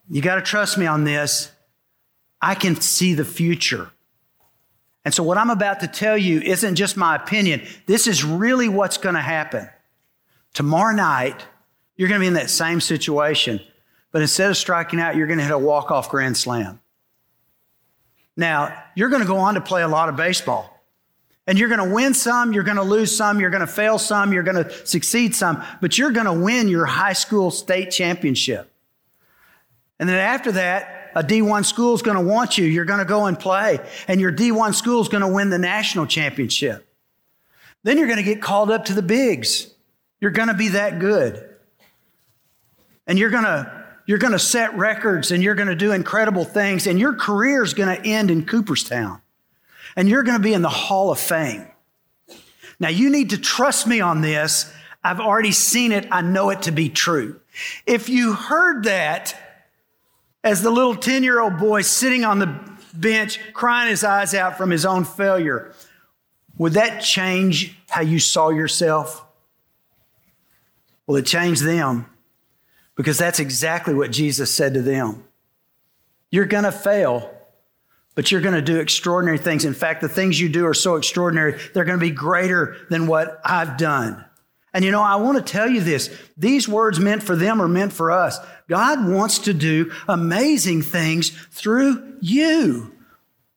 you 0.09 0.21
got 0.21 0.35
to 0.35 0.41
trust 0.41 0.77
me 0.77 0.85
on 0.85 1.03
this. 1.03 1.51
I 2.41 2.55
can 2.55 2.75
see 2.79 3.13
the 3.13 3.25
future. 3.25 3.89
And 5.03 5.13
so, 5.13 5.23
what 5.23 5.37
I'm 5.37 5.49
about 5.49 5.79
to 5.79 5.87
tell 5.87 6.17
you 6.17 6.41
isn't 6.41 6.75
just 6.75 6.95
my 6.95 7.15
opinion. 7.15 7.65
This 7.87 8.07
is 8.07 8.23
really 8.23 8.69
what's 8.69 8.97
going 8.97 9.15
to 9.15 9.21
happen. 9.21 9.67
Tomorrow 10.53 10.95
night, 10.95 11.45
you're 11.95 12.07
going 12.07 12.19
to 12.19 12.23
be 12.23 12.27
in 12.27 12.33
that 12.33 12.49
same 12.49 12.81
situation, 12.81 13.61
but 14.11 14.21
instead 14.21 14.49
of 14.49 14.57
striking 14.57 14.99
out, 14.99 15.15
you're 15.15 15.27
going 15.27 15.39
to 15.39 15.45
hit 15.45 15.53
a 15.53 15.57
walk 15.57 15.91
off 15.91 16.09
grand 16.09 16.37
slam. 16.37 16.79
Now, 18.37 18.83
you're 18.95 19.09
going 19.09 19.21
to 19.21 19.27
go 19.27 19.37
on 19.37 19.55
to 19.55 19.61
play 19.61 19.81
a 19.81 19.87
lot 19.87 20.09
of 20.09 20.15
baseball. 20.15 20.67
And 21.47 21.57
you're 21.57 21.69
going 21.69 21.89
to 21.89 21.93
win 21.93 22.13
some, 22.13 22.53
you're 22.53 22.63
going 22.63 22.77
to 22.77 22.83
lose 22.83 23.15
some, 23.15 23.39
you're 23.39 23.49
going 23.49 23.61
to 23.61 23.67
fail 23.67 23.97
some, 23.97 24.31
you're 24.31 24.43
going 24.43 24.63
to 24.63 24.87
succeed 24.87 25.35
some, 25.35 25.63
but 25.81 25.97
you're 25.97 26.11
going 26.11 26.27
to 26.27 26.33
win 26.33 26.67
your 26.67 26.85
high 26.85 27.13
school 27.13 27.49
state 27.49 27.89
championship. 27.89 28.71
And 29.99 30.07
then 30.07 30.17
after 30.17 30.51
that, 30.53 31.00
a 31.15 31.23
D1 31.23 31.65
school 31.65 31.93
is 31.93 32.01
going 32.01 32.17
to 32.17 32.23
want 32.23 32.57
you. 32.57 32.65
You're 32.65 32.85
going 32.85 32.99
to 32.99 33.05
go 33.05 33.25
and 33.25 33.39
play, 33.39 33.79
and 34.07 34.21
your 34.21 34.31
D1 34.31 34.75
school 34.75 35.01
is 35.01 35.07
going 35.07 35.21
to 35.21 35.27
win 35.27 35.49
the 35.49 35.59
national 35.59 36.05
championship. 36.05 36.87
Then 37.83 37.97
you're 37.97 38.07
going 38.07 38.17
to 38.17 38.23
get 38.23 38.41
called 38.41 38.71
up 38.71 38.85
to 38.85 38.93
the 38.93 39.01
bigs. 39.01 39.67
You're 40.19 40.31
going 40.31 40.49
to 40.49 40.53
be 40.53 40.69
that 40.69 40.99
good. 40.99 41.47
And 43.07 43.17
you're 43.17 43.31
going 43.31 43.43
to 43.43 43.81
you're 44.05 44.17
going 44.17 44.33
to 44.33 44.39
set 44.39 44.75
records 44.77 45.31
and 45.31 45.43
you're 45.43 45.55
going 45.55 45.67
to 45.67 45.75
do 45.75 45.91
incredible 45.91 46.43
things 46.43 46.87
and 46.87 46.99
your 46.99 47.13
career 47.13 47.63
is 47.63 47.73
going 47.73 47.95
to 47.95 48.07
end 48.07 48.31
in 48.31 48.45
Cooperstown. 48.45 49.21
And 49.95 50.09
you're 50.09 50.23
going 50.23 50.37
to 50.37 50.43
be 50.43 50.53
in 50.53 50.61
the 50.61 50.69
Hall 50.69 51.11
of 51.11 51.19
Fame. 51.19 51.67
Now 52.79 52.89
you 52.89 53.09
need 53.09 53.31
to 53.31 53.37
trust 53.37 53.87
me 53.87 54.01
on 54.01 54.21
this. 54.21 54.71
I've 55.03 55.19
already 55.19 55.51
seen 55.51 55.91
it. 55.91 56.07
I 56.11 56.21
know 56.21 56.49
it 56.49 56.63
to 56.63 56.71
be 56.71 56.89
true. 56.89 57.39
If 57.85 58.09
you 58.09 58.33
heard 58.33 58.83
that 58.85 59.35
as 60.43 60.61
the 60.61 60.71
little 60.71 60.95
10 60.95 61.23
year 61.23 61.39
old 61.39 61.57
boy 61.57 61.81
sitting 61.81 62.25
on 62.25 62.39
the 62.39 62.59
bench 62.93 63.39
crying 63.53 63.89
his 63.89 64.03
eyes 64.03 64.33
out 64.33 64.57
from 64.57 64.69
his 64.69 64.85
own 64.85 65.03
failure, 65.03 65.73
would 66.57 66.73
that 66.73 66.99
change 66.99 67.77
how 67.89 68.01
you 68.01 68.19
saw 68.19 68.49
yourself? 68.49 69.25
Well, 71.05 71.17
it 71.17 71.25
changed 71.25 71.63
them 71.63 72.05
because 72.95 73.17
that's 73.17 73.39
exactly 73.39 73.93
what 73.93 74.11
Jesus 74.11 74.53
said 74.53 74.73
to 74.75 74.81
them. 74.81 75.23
You're 76.29 76.45
going 76.45 76.63
to 76.63 76.71
fail, 76.71 77.35
but 78.15 78.31
you're 78.31 78.41
going 78.41 78.55
to 78.55 78.61
do 78.61 78.79
extraordinary 78.79 79.37
things. 79.37 79.65
In 79.65 79.73
fact, 79.73 80.01
the 80.01 80.09
things 80.09 80.39
you 80.39 80.49
do 80.49 80.65
are 80.65 80.73
so 80.73 80.95
extraordinary, 80.95 81.59
they're 81.73 81.83
going 81.83 81.99
to 81.99 82.05
be 82.05 82.11
greater 82.11 82.77
than 82.89 83.07
what 83.07 83.41
I've 83.43 83.77
done. 83.77 84.23
And 84.73 84.85
you 84.85 84.91
know, 84.91 85.01
I 85.01 85.17
want 85.17 85.37
to 85.37 85.43
tell 85.43 85.69
you 85.69 85.81
this. 85.81 86.15
These 86.37 86.67
words 86.69 86.99
meant 86.99 87.23
for 87.23 87.35
them 87.35 87.61
are 87.61 87.67
meant 87.67 87.91
for 87.91 88.11
us. 88.11 88.37
God 88.71 89.05
wants 89.05 89.39
to 89.39 89.53
do 89.53 89.91
amazing 90.07 90.81
things 90.81 91.31
through 91.51 92.15
you. 92.21 92.95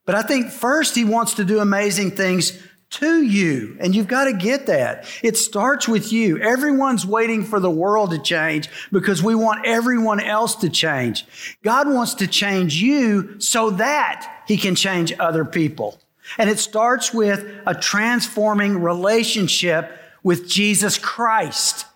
But 0.07 0.17
I 0.17 0.23
think 0.23 0.51
first 0.51 0.97
he 0.97 1.05
wants 1.05 1.35
to 1.35 1.45
do 1.45 1.61
amazing 1.61 2.11
things 2.11 2.61
to 2.91 3.23
you. 3.23 3.77
And 3.79 3.95
you've 3.95 4.09
got 4.09 4.25
to 4.25 4.33
get 4.33 4.67
that. 4.67 5.07
It 5.23 5.37
starts 5.37 5.87
with 5.87 6.13
you. 6.13 6.39
Everyone's 6.39 7.07
waiting 7.07 7.45
for 7.45 7.61
the 7.61 7.71
world 7.71 8.11
to 8.11 8.19
change 8.19 8.69
because 8.91 9.23
we 9.23 9.37
want 9.37 9.65
everyone 9.65 10.19
else 10.19 10.57
to 10.57 10.69
change. 10.69 11.25
God 11.63 11.89
wants 11.89 12.15
to 12.15 12.27
change 12.27 12.75
you 12.83 13.39
so 13.39 13.71
that 13.71 14.43
he 14.49 14.57
can 14.57 14.75
change 14.75 15.13
other 15.21 15.45
people. 15.45 15.97
And 16.39 16.51
it 16.51 16.59
starts 16.59 17.15
with 17.15 17.49
a 17.69 17.75
transforming 17.77 18.83
relationship 18.83 19.97
with 20.25 20.49
Jesus 20.49 20.99
Christ. 20.99 21.87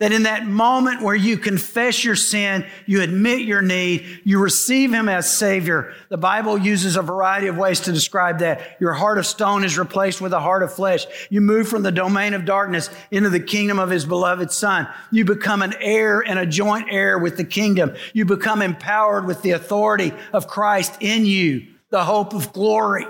That 0.00 0.12
in 0.12 0.22
that 0.22 0.46
moment 0.46 1.02
where 1.02 1.14
you 1.14 1.36
confess 1.36 2.02
your 2.02 2.16
sin, 2.16 2.64
you 2.86 3.02
admit 3.02 3.42
your 3.42 3.60
need, 3.60 4.22
you 4.24 4.38
receive 4.38 4.94
Him 4.94 5.10
as 5.10 5.30
Savior. 5.30 5.92
The 6.08 6.16
Bible 6.16 6.56
uses 6.56 6.96
a 6.96 7.02
variety 7.02 7.48
of 7.48 7.58
ways 7.58 7.80
to 7.80 7.92
describe 7.92 8.38
that. 8.38 8.78
Your 8.80 8.94
heart 8.94 9.18
of 9.18 9.26
stone 9.26 9.62
is 9.62 9.78
replaced 9.78 10.22
with 10.22 10.32
a 10.32 10.40
heart 10.40 10.62
of 10.62 10.72
flesh. 10.72 11.06
You 11.28 11.42
move 11.42 11.68
from 11.68 11.82
the 11.82 11.92
domain 11.92 12.32
of 12.32 12.46
darkness 12.46 12.88
into 13.10 13.28
the 13.28 13.40
kingdom 13.40 13.78
of 13.78 13.90
His 13.90 14.06
beloved 14.06 14.50
Son. 14.50 14.88
You 15.12 15.26
become 15.26 15.60
an 15.60 15.74
heir 15.78 16.20
and 16.26 16.38
a 16.38 16.46
joint 16.46 16.86
heir 16.90 17.18
with 17.18 17.36
the 17.36 17.44
kingdom. 17.44 17.94
You 18.14 18.24
become 18.24 18.62
empowered 18.62 19.26
with 19.26 19.42
the 19.42 19.50
authority 19.50 20.14
of 20.32 20.48
Christ 20.48 20.96
in 21.00 21.26
you, 21.26 21.66
the 21.90 22.04
hope 22.04 22.32
of 22.32 22.54
glory. 22.54 23.06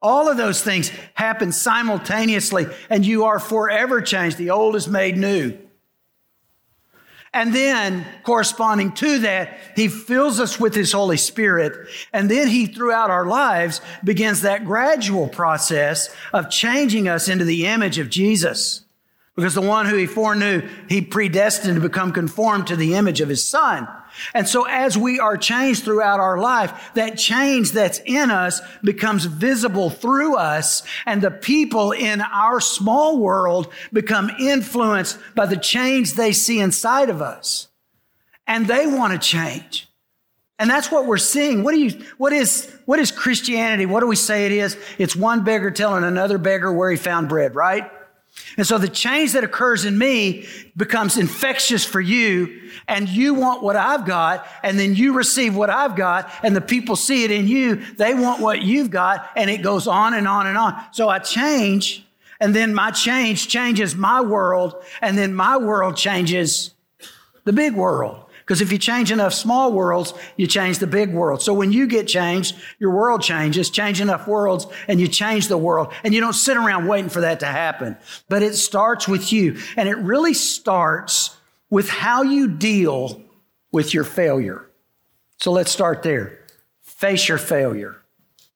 All 0.00 0.30
of 0.30 0.38
those 0.38 0.62
things 0.62 0.90
happen 1.12 1.52
simultaneously, 1.52 2.68
and 2.88 3.04
you 3.04 3.24
are 3.24 3.38
forever 3.38 4.00
changed. 4.00 4.38
The 4.38 4.48
old 4.48 4.76
is 4.76 4.88
made 4.88 5.18
new. 5.18 5.58
And 7.36 7.54
then, 7.54 8.06
corresponding 8.22 8.92
to 8.92 9.18
that, 9.18 9.58
He 9.76 9.88
fills 9.88 10.40
us 10.40 10.58
with 10.58 10.74
His 10.74 10.92
Holy 10.92 11.18
Spirit. 11.18 11.86
And 12.10 12.30
then 12.30 12.48
He, 12.48 12.64
throughout 12.64 13.10
our 13.10 13.26
lives, 13.26 13.82
begins 14.02 14.40
that 14.40 14.64
gradual 14.64 15.28
process 15.28 16.08
of 16.32 16.48
changing 16.48 17.08
us 17.08 17.28
into 17.28 17.44
the 17.44 17.66
image 17.66 17.98
of 17.98 18.08
Jesus. 18.08 18.86
Because 19.34 19.52
the 19.52 19.60
one 19.60 19.84
who 19.84 19.96
He 19.96 20.06
foreknew, 20.06 20.66
He 20.88 21.02
predestined 21.02 21.74
to 21.74 21.80
become 21.86 22.10
conformed 22.10 22.68
to 22.68 22.76
the 22.76 22.94
image 22.94 23.20
of 23.20 23.28
His 23.28 23.46
Son. 23.46 23.86
And 24.34 24.48
so 24.48 24.64
as 24.64 24.96
we 24.96 25.20
are 25.20 25.36
changed 25.36 25.84
throughout 25.84 26.20
our 26.20 26.38
life, 26.38 26.90
that 26.94 27.18
change 27.18 27.72
that's 27.72 28.00
in 28.04 28.30
us 28.30 28.60
becomes 28.82 29.24
visible 29.24 29.90
through 29.90 30.36
us 30.36 30.82
and 31.06 31.22
the 31.22 31.30
people 31.30 31.92
in 31.92 32.20
our 32.20 32.60
small 32.60 33.18
world 33.18 33.72
become 33.92 34.30
influenced 34.38 35.18
by 35.34 35.46
the 35.46 35.56
change 35.56 36.14
they 36.14 36.32
see 36.32 36.60
inside 36.60 37.10
of 37.10 37.22
us. 37.22 37.68
And 38.46 38.66
they 38.66 38.86
want 38.86 39.12
to 39.12 39.18
change. 39.18 39.88
And 40.58 40.70
that's 40.70 40.90
what 40.90 41.06
we're 41.06 41.18
seeing. 41.18 41.62
What 41.62 41.72
do 41.72 41.80
you, 41.80 42.04
what 42.16 42.32
is, 42.32 42.74
what 42.86 42.98
is 42.98 43.10
Christianity? 43.10 43.84
What 43.84 44.00
do 44.00 44.06
we 44.06 44.16
say 44.16 44.46
it 44.46 44.52
is? 44.52 44.76
It's 44.96 45.14
one 45.14 45.44
beggar 45.44 45.70
telling 45.70 46.04
another 46.04 46.38
beggar 46.38 46.72
where 46.72 46.90
he 46.90 46.96
found 46.96 47.28
bread, 47.28 47.54
right? 47.54 47.90
And 48.56 48.66
so 48.66 48.78
the 48.78 48.88
change 48.88 49.32
that 49.32 49.44
occurs 49.44 49.84
in 49.84 49.98
me 49.98 50.46
becomes 50.76 51.16
infectious 51.16 51.84
for 51.84 52.00
you, 52.00 52.70
and 52.88 53.08
you 53.08 53.34
want 53.34 53.62
what 53.62 53.76
I've 53.76 54.06
got, 54.06 54.46
and 54.62 54.78
then 54.78 54.94
you 54.94 55.14
receive 55.14 55.56
what 55.56 55.68
I've 55.68 55.96
got, 55.96 56.30
and 56.42 56.54
the 56.54 56.60
people 56.60 56.96
see 56.96 57.24
it 57.24 57.30
in 57.30 57.48
you. 57.48 57.76
They 57.96 58.14
want 58.14 58.40
what 58.40 58.62
you've 58.62 58.90
got, 58.90 59.30
and 59.36 59.50
it 59.50 59.62
goes 59.62 59.86
on 59.86 60.14
and 60.14 60.28
on 60.28 60.46
and 60.46 60.56
on. 60.56 60.80
So 60.92 61.08
I 61.08 61.18
change, 61.18 62.06
and 62.40 62.54
then 62.54 62.74
my 62.74 62.92
change 62.92 63.48
changes 63.48 63.96
my 63.96 64.20
world, 64.20 64.76
and 65.02 65.18
then 65.18 65.34
my 65.34 65.56
world 65.56 65.96
changes 65.96 66.72
the 67.44 67.52
big 67.52 67.74
world. 67.74 68.25
Because 68.46 68.60
if 68.60 68.70
you 68.70 68.78
change 68.78 69.10
enough 69.10 69.34
small 69.34 69.72
worlds, 69.72 70.14
you 70.36 70.46
change 70.46 70.78
the 70.78 70.86
big 70.86 71.12
world. 71.12 71.42
So 71.42 71.52
when 71.52 71.72
you 71.72 71.88
get 71.88 72.06
changed, 72.06 72.54
your 72.78 72.92
world 72.92 73.20
changes. 73.20 73.70
Change 73.70 74.00
enough 74.00 74.28
worlds 74.28 74.68
and 74.86 75.00
you 75.00 75.08
change 75.08 75.48
the 75.48 75.58
world. 75.58 75.92
And 76.04 76.14
you 76.14 76.20
don't 76.20 76.32
sit 76.32 76.56
around 76.56 76.86
waiting 76.86 77.10
for 77.10 77.22
that 77.22 77.40
to 77.40 77.46
happen. 77.46 77.96
But 78.28 78.44
it 78.44 78.54
starts 78.54 79.08
with 79.08 79.32
you. 79.32 79.58
And 79.76 79.88
it 79.88 79.96
really 79.96 80.32
starts 80.32 81.36
with 81.70 81.88
how 81.88 82.22
you 82.22 82.46
deal 82.46 83.20
with 83.72 83.92
your 83.92 84.04
failure. 84.04 84.70
So 85.38 85.50
let's 85.50 85.72
start 85.72 86.04
there. 86.04 86.38
Face 86.82 87.28
your 87.28 87.38
failure. 87.38 88.00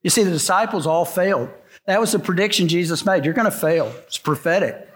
You 0.04 0.10
see, 0.10 0.22
the 0.22 0.30
disciples 0.30 0.86
all 0.86 1.04
failed. 1.04 1.50
That 1.86 1.98
was 1.98 2.12
the 2.12 2.20
prediction 2.20 2.68
Jesus 2.68 3.04
made. 3.04 3.24
You're 3.24 3.34
going 3.34 3.50
to 3.50 3.56
fail. 3.56 3.92
It's 4.06 4.18
prophetic. 4.18 4.88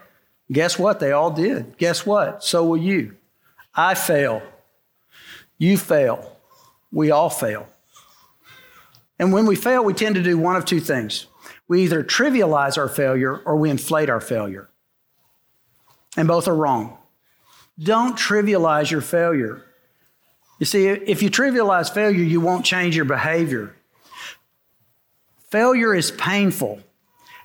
Guess 0.49 0.79
what? 0.79 1.01
They 1.01 1.11
all 1.11 1.31
did. 1.31 1.77
Guess 1.77 2.05
what? 2.05 2.45
So 2.45 2.63
will 2.63 2.77
you. 2.77 3.17
I 3.75 3.93
fail. 3.93 4.41
You 5.57 5.77
fail. 5.77 6.37
We 6.91 7.11
all 7.11 7.29
fail. 7.29 7.67
And 9.19 9.31
when 9.31 9.45
we 9.45 9.55
fail, 9.55 9.83
we 9.83 9.93
tend 9.93 10.15
to 10.15 10.23
do 10.23 10.37
one 10.37 10.55
of 10.55 10.65
two 10.65 10.79
things. 10.79 11.27
We 11.67 11.83
either 11.83 12.03
trivialize 12.03 12.77
our 12.77 12.89
failure 12.89 13.37
or 13.37 13.55
we 13.55 13.69
inflate 13.69 14.09
our 14.09 14.21
failure. 14.21 14.69
And 16.17 16.27
both 16.27 16.47
are 16.47 16.55
wrong. 16.55 16.97
Don't 17.79 18.17
trivialize 18.17 18.91
your 18.91 19.01
failure. 19.01 19.63
You 20.59 20.65
see, 20.65 20.87
if 20.87 21.21
you 21.21 21.29
trivialize 21.29 21.93
failure, 21.93 22.23
you 22.23 22.39
won't 22.39 22.65
change 22.65 22.95
your 22.95 23.05
behavior. 23.05 23.75
Failure 25.49 25.93
is 25.93 26.11
painful, 26.11 26.79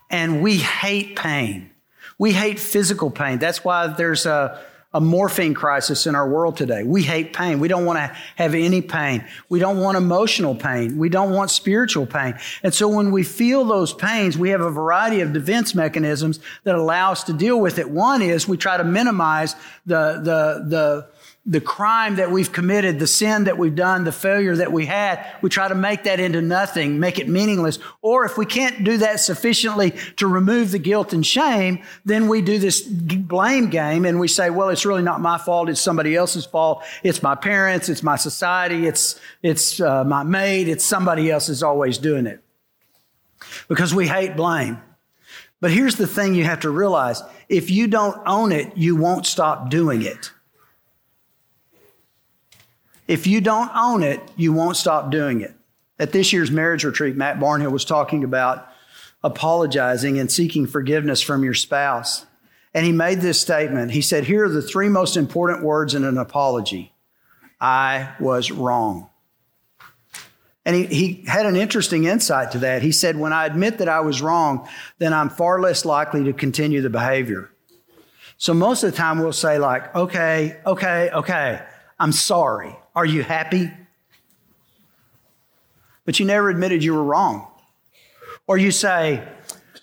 and 0.08 0.42
we 0.42 0.56
hate 0.56 1.16
pain. 1.16 1.70
We 2.18 2.32
hate 2.32 2.58
physical 2.58 3.10
pain. 3.10 3.38
That's 3.38 3.64
why 3.64 3.88
there's 3.88 4.26
a, 4.26 4.60
a 4.92 5.00
morphine 5.00 5.54
crisis 5.54 6.06
in 6.06 6.16
our 6.16 6.28
world 6.28 6.56
today. 6.56 6.82
We 6.82 7.02
hate 7.02 7.32
pain. 7.32 7.60
We 7.60 7.68
don't 7.68 7.84
want 7.84 7.98
to 7.98 8.16
have 8.34 8.54
any 8.54 8.82
pain. 8.82 9.24
We 9.48 9.60
don't 9.60 9.78
want 9.78 9.96
emotional 9.96 10.56
pain. 10.56 10.98
We 10.98 11.08
don't 11.08 11.30
want 11.32 11.52
spiritual 11.52 12.06
pain. 12.06 12.34
And 12.64 12.74
so 12.74 12.88
when 12.88 13.12
we 13.12 13.22
feel 13.22 13.64
those 13.64 13.92
pains, 13.92 14.36
we 14.36 14.50
have 14.50 14.60
a 14.60 14.70
variety 14.70 15.20
of 15.20 15.32
defense 15.32 15.76
mechanisms 15.76 16.40
that 16.64 16.74
allow 16.74 17.12
us 17.12 17.22
to 17.24 17.32
deal 17.32 17.60
with 17.60 17.78
it. 17.78 17.88
One 17.88 18.20
is 18.20 18.48
we 18.48 18.56
try 18.56 18.76
to 18.76 18.84
minimize 18.84 19.54
the, 19.86 20.14
the, 20.14 20.64
the, 20.66 21.06
the 21.50 21.60
crime 21.60 22.14
that 22.14 22.30
we've 22.30 22.52
committed, 22.52 23.00
the 23.00 23.08
sin 23.08 23.42
that 23.44 23.58
we've 23.58 23.74
done, 23.74 24.04
the 24.04 24.12
failure 24.12 24.54
that 24.54 24.72
we 24.72 24.86
had, 24.86 25.26
we 25.42 25.50
try 25.50 25.66
to 25.66 25.74
make 25.74 26.04
that 26.04 26.20
into 26.20 26.40
nothing, 26.40 27.00
make 27.00 27.18
it 27.18 27.28
meaningless. 27.28 27.80
Or 28.02 28.24
if 28.24 28.38
we 28.38 28.46
can't 28.46 28.84
do 28.84 28.98
that 28.98 29.18
sufficiently 29.18 29.92
to 30.18 30.28
remove 30.28 30.70
the 30.70 30.78
guilt 30.78 31.12
and 31.12 31.26
shame, 31.26 31.82
then 32.04 32.28
we 32.28 32.40
do 32.40 32.60
this 32.60 32.80
blame 32.82 33.68
game 33.68 34.04
and 34.04 34.20
we 34.20 34.28
say, 34.28 34.48
well, 34.48 34.68
it's 34.68 34.86
really 34.86 35.02
not 35.02 35.20
my 35.20 35.38
fault. 35.38 35.68
It's 35.68 35.80
somebody 35.80 36.14
else's 36.14 36.46
fault. 36.46 36.84
It's 37.02 37.20
my 37.20 37.34
parents. 37.34 37.88
It's 37.88 38.04
my 38.04 38.14
society. 38.14 38.86
It's, 38.86 39.18
it's 39.42 39.80
uh, 39.80 40.04
my 40.04 40.22
mate. 40.22 40.68
It's 40.68 40.84
somebody 40.84 41.32
else 41.32 41.48
is 41.48 41.64
always 41.64 41.98
doing 41.98 42.26
it. 42.26 42.44
Because 43.66 43.92
we 43.92 44.06
hate 44.06 44.36
blame. 44.36 44.80
But 45.60 45.72
here's 45.72 45.96
the 45.96 46.06
thing 46.06 46.36
you 46.36 46.44
have 46.44 46.60
to 46.60 46.70
realize. 46.70 47.24
If 47.48 47.72
you 47.72 47.88
don't 47.88 48.22
own 48.24 48.52
it, 48.52 48.76
you 48.76 48.94
won't 48.94 49.26
stop 49.26 49.68
doing 49.68 50.02
it. 50.02 50.30
If 53.10 53.26
you 53.26 53.40
don't 53.40 53.72
own 53.74 54.04
it, 54.04 54.22
you 54.36 54.52
won't 54.52 54.76
stop 54.76 55.10
doing 55.10 55.40
it. 55.40 55.52
At 55.98 56.12
this 56.12 56.32
year's 56.32 56.52
marriage 56.52 56.84
retreat, 56.84 57.16
Matt 57.16 57.40
Barnhill 57.40 57.72
was 57.72 57.84
talking 57.84 58.22
about 58.22 58.68
apologizing 59.24 60.20
and 60.20 60.30
seeking 60.30 60.64
forgiveness 60.64 61.20
from 61.20 61.42
your 61.42 61.54
spouse. 61.54 62.24
And 62.72 62.86
he 62.86 62.92
made 62.92 63.20
this 63.20 63.40
statement. 63.40 63.90
He 63.90 64.00
said, 64.00 64.22
Here 64.22 64.44
are 64.44 64.48
the 64.48 64.62
three 64.62 64.88
most 64.88 65.16
important 65.16 65.64
words 65.64 65.92
in 65.92 66.04
an 66.04 66.18
apology 66.18 66.92
I 67.60 68.14
was 68.20 68.52
wrong. 68.52 69.10
And 70.64 70.76
he, 70.76 70.86
he 70.86 71.24
had 71.26 71.46
an 71.46 71.56
interesting 71.56 72.04
insight 72.04 72.52
to 72.52 72.58
that. 72.58 72.80
He 72.80 72.92
said, 72.92 73.18
When 73.18 73.32
I 73.32 73.44
admit 73.46 73.78
that 73.78 73.88
I 73.88 74.02
was 74.02 74.22
wrong, 74.22 74.68
then 74.98 75.12
I'm 75.12 75.30
far 75.30 75.60
less 75.60 75.84
likely 75.84 76.22
to 76.22 76.32
continue 76.32 76.80
the 76.80 76.90
behavior. 76.90 77.50
So 78.38 78.54
most 78.54 78.84
of 78.84 78.92
the 78.92 78.96
time 78.96 79.18
we'll 79.18 79.32
say, 79.32 79.58
like, 79.58 79.96
okay, 79.96 80.60
okay, 80.64 81.10
okay, 81.10 81.60
I'm 81.98 82.12
sorry. 82.12 82.76
Are 82.94 83.06
you 83.06 83.22
happy? 83.22 83.70
But 86.04 86.18
you 86.18 86.26
never 86.26 86.50
admitted 86.50 86.82
you 86.82 86.94
were 86.94 87.04
wrong. 87.04 87.46
Or 88.46 88.58
you 88.58 88.70
say, 88.70 89.26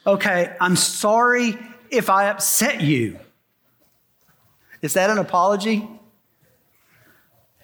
okay, 0.06 0.56
I'm 0.60 0.76
sorry 0.76 1.58
if 1.90 2.10
I 2.10 2.28
upset 2.28 2.82
you. 2.82 3.20
Is 4.82 4.94
that 4.94 5.10
an 5.10 5.18
apology? 5.18 5.88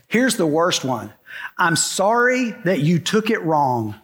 Here's 0.07 0.37
the 0.37 0.45
worst 0.45 0.85
one 0.85 1.11
I'm 1.57 1.75
sorry 1.75 2.51
that 2.65 2.79
you 2.79 2.99
took 2.99 3.29
it 3.29 3.41
wrong. 3.41 3.95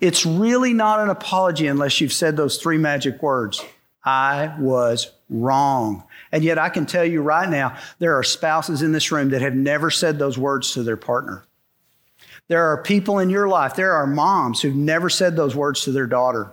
It's 0.00 0.26
really 0.26 0.72
not 0.72 0.98
an 0.98 1.10
apology 1.10 1.68
unless 1.68 2.00
you've 2.00 2.12
said 2.12 2.36
those 2.36 2.58
three 2.58 2.78
magic 2.78 3.22
words 3.22 3.64
I 4.04 4.56
was 4.58 5.12
wrong. 5.30 6.02
And 6.32 6.42
yet, 6.42 6.58
I 6.58 6.70
can 6.70 6.86
tell 6.86 7.04
you 7.04 7.20
right 7.20 7.48
now, 7.48 7.76
there 7.98 8.18
are 8.18 8.22
spouses 8.22 8.80
in 8.82 8.92
this 8.92 9.12
room 9.12 9.30
that 9.30 9.42
have 9.42 9.54
never 9.54 9.90
said 9.90 10.18
those 10.18 10.38
words 10.38 10.72
to 10.72 10.82
their 10.82 10.96
partner. 10.96 11.44
There 12.48 12.64
are 12.64 12.82
people 12.82 13.18
in 13.18 13.30
your 13.30 13.48
life, 13.48 13.76
there 13.76 13.92
are 13.92 14.06
moms 14.06 14.60
who've 14.60 14.74
never 14.74 15.08
said 15.08 15.36
those 15.36 15.54
words 15.54 15.84
to 15.84 15.92
their 15.92 16.06
daughter. 16.06 16.52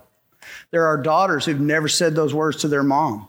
There 0.70 0.86
are 0.86 1.02
daughters 1.02 1.44
who've 1.44 1.60
never 1.60 1.88
said 1.88 2.14
those 2.14 2.34
words 2.34 2.58
to 2.58 2.68
their 2.68 2.82
mom. 2.82 3.28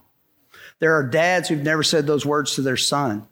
There 0.79 0.93
are 0.95 1.03
dads 1.03 1.49
who've 1.49 1.61
never 1.61 1.83
said 1.83 2.07
those 2.07 2.25
words 2.25 2.55
to 2.55 2.61
their 2.61 2.77
son. 2.77 3.27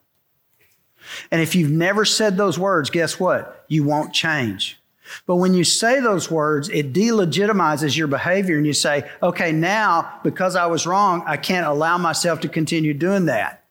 And 1.31 1.41
if 1.41 1.55
you've 1.55 1.71
never 1.71 2.05
said 2.05 2.38
those 2.38 2.59
words, 2.59 2.89
guess 2.89 3.19
what? 3.19 3.65
You 3.67 3.83
won't 3.83 4.13
change. 4.13 4.78
But 5.25 5.38
when 5.38 5.54
you 5.54 5.63
say 5.63 6.00
those 6.00 6.30
words, 6.30 6.70
it 6.70 6.94
delegitimizes 6.94 7.96
your 7.96 8.08
behavior 8.08 8.58
and 8.58 8.66
you 8.66 8.74
say, 8.74 9.10
okay, 9.22 9.51
now 9.51 10.20
because 10.24 10.56
I 10.56 10.68
was 10.68 10.86
wrong, 10.86 11.24
I 11.25 11.38
can't 11.38 11.66
allow 11.66 11.98
myself 11.98 12.42
to 12.42 12.50
continue 12.50 12.93
doing 12.93 13.26
that. 13.26 13.63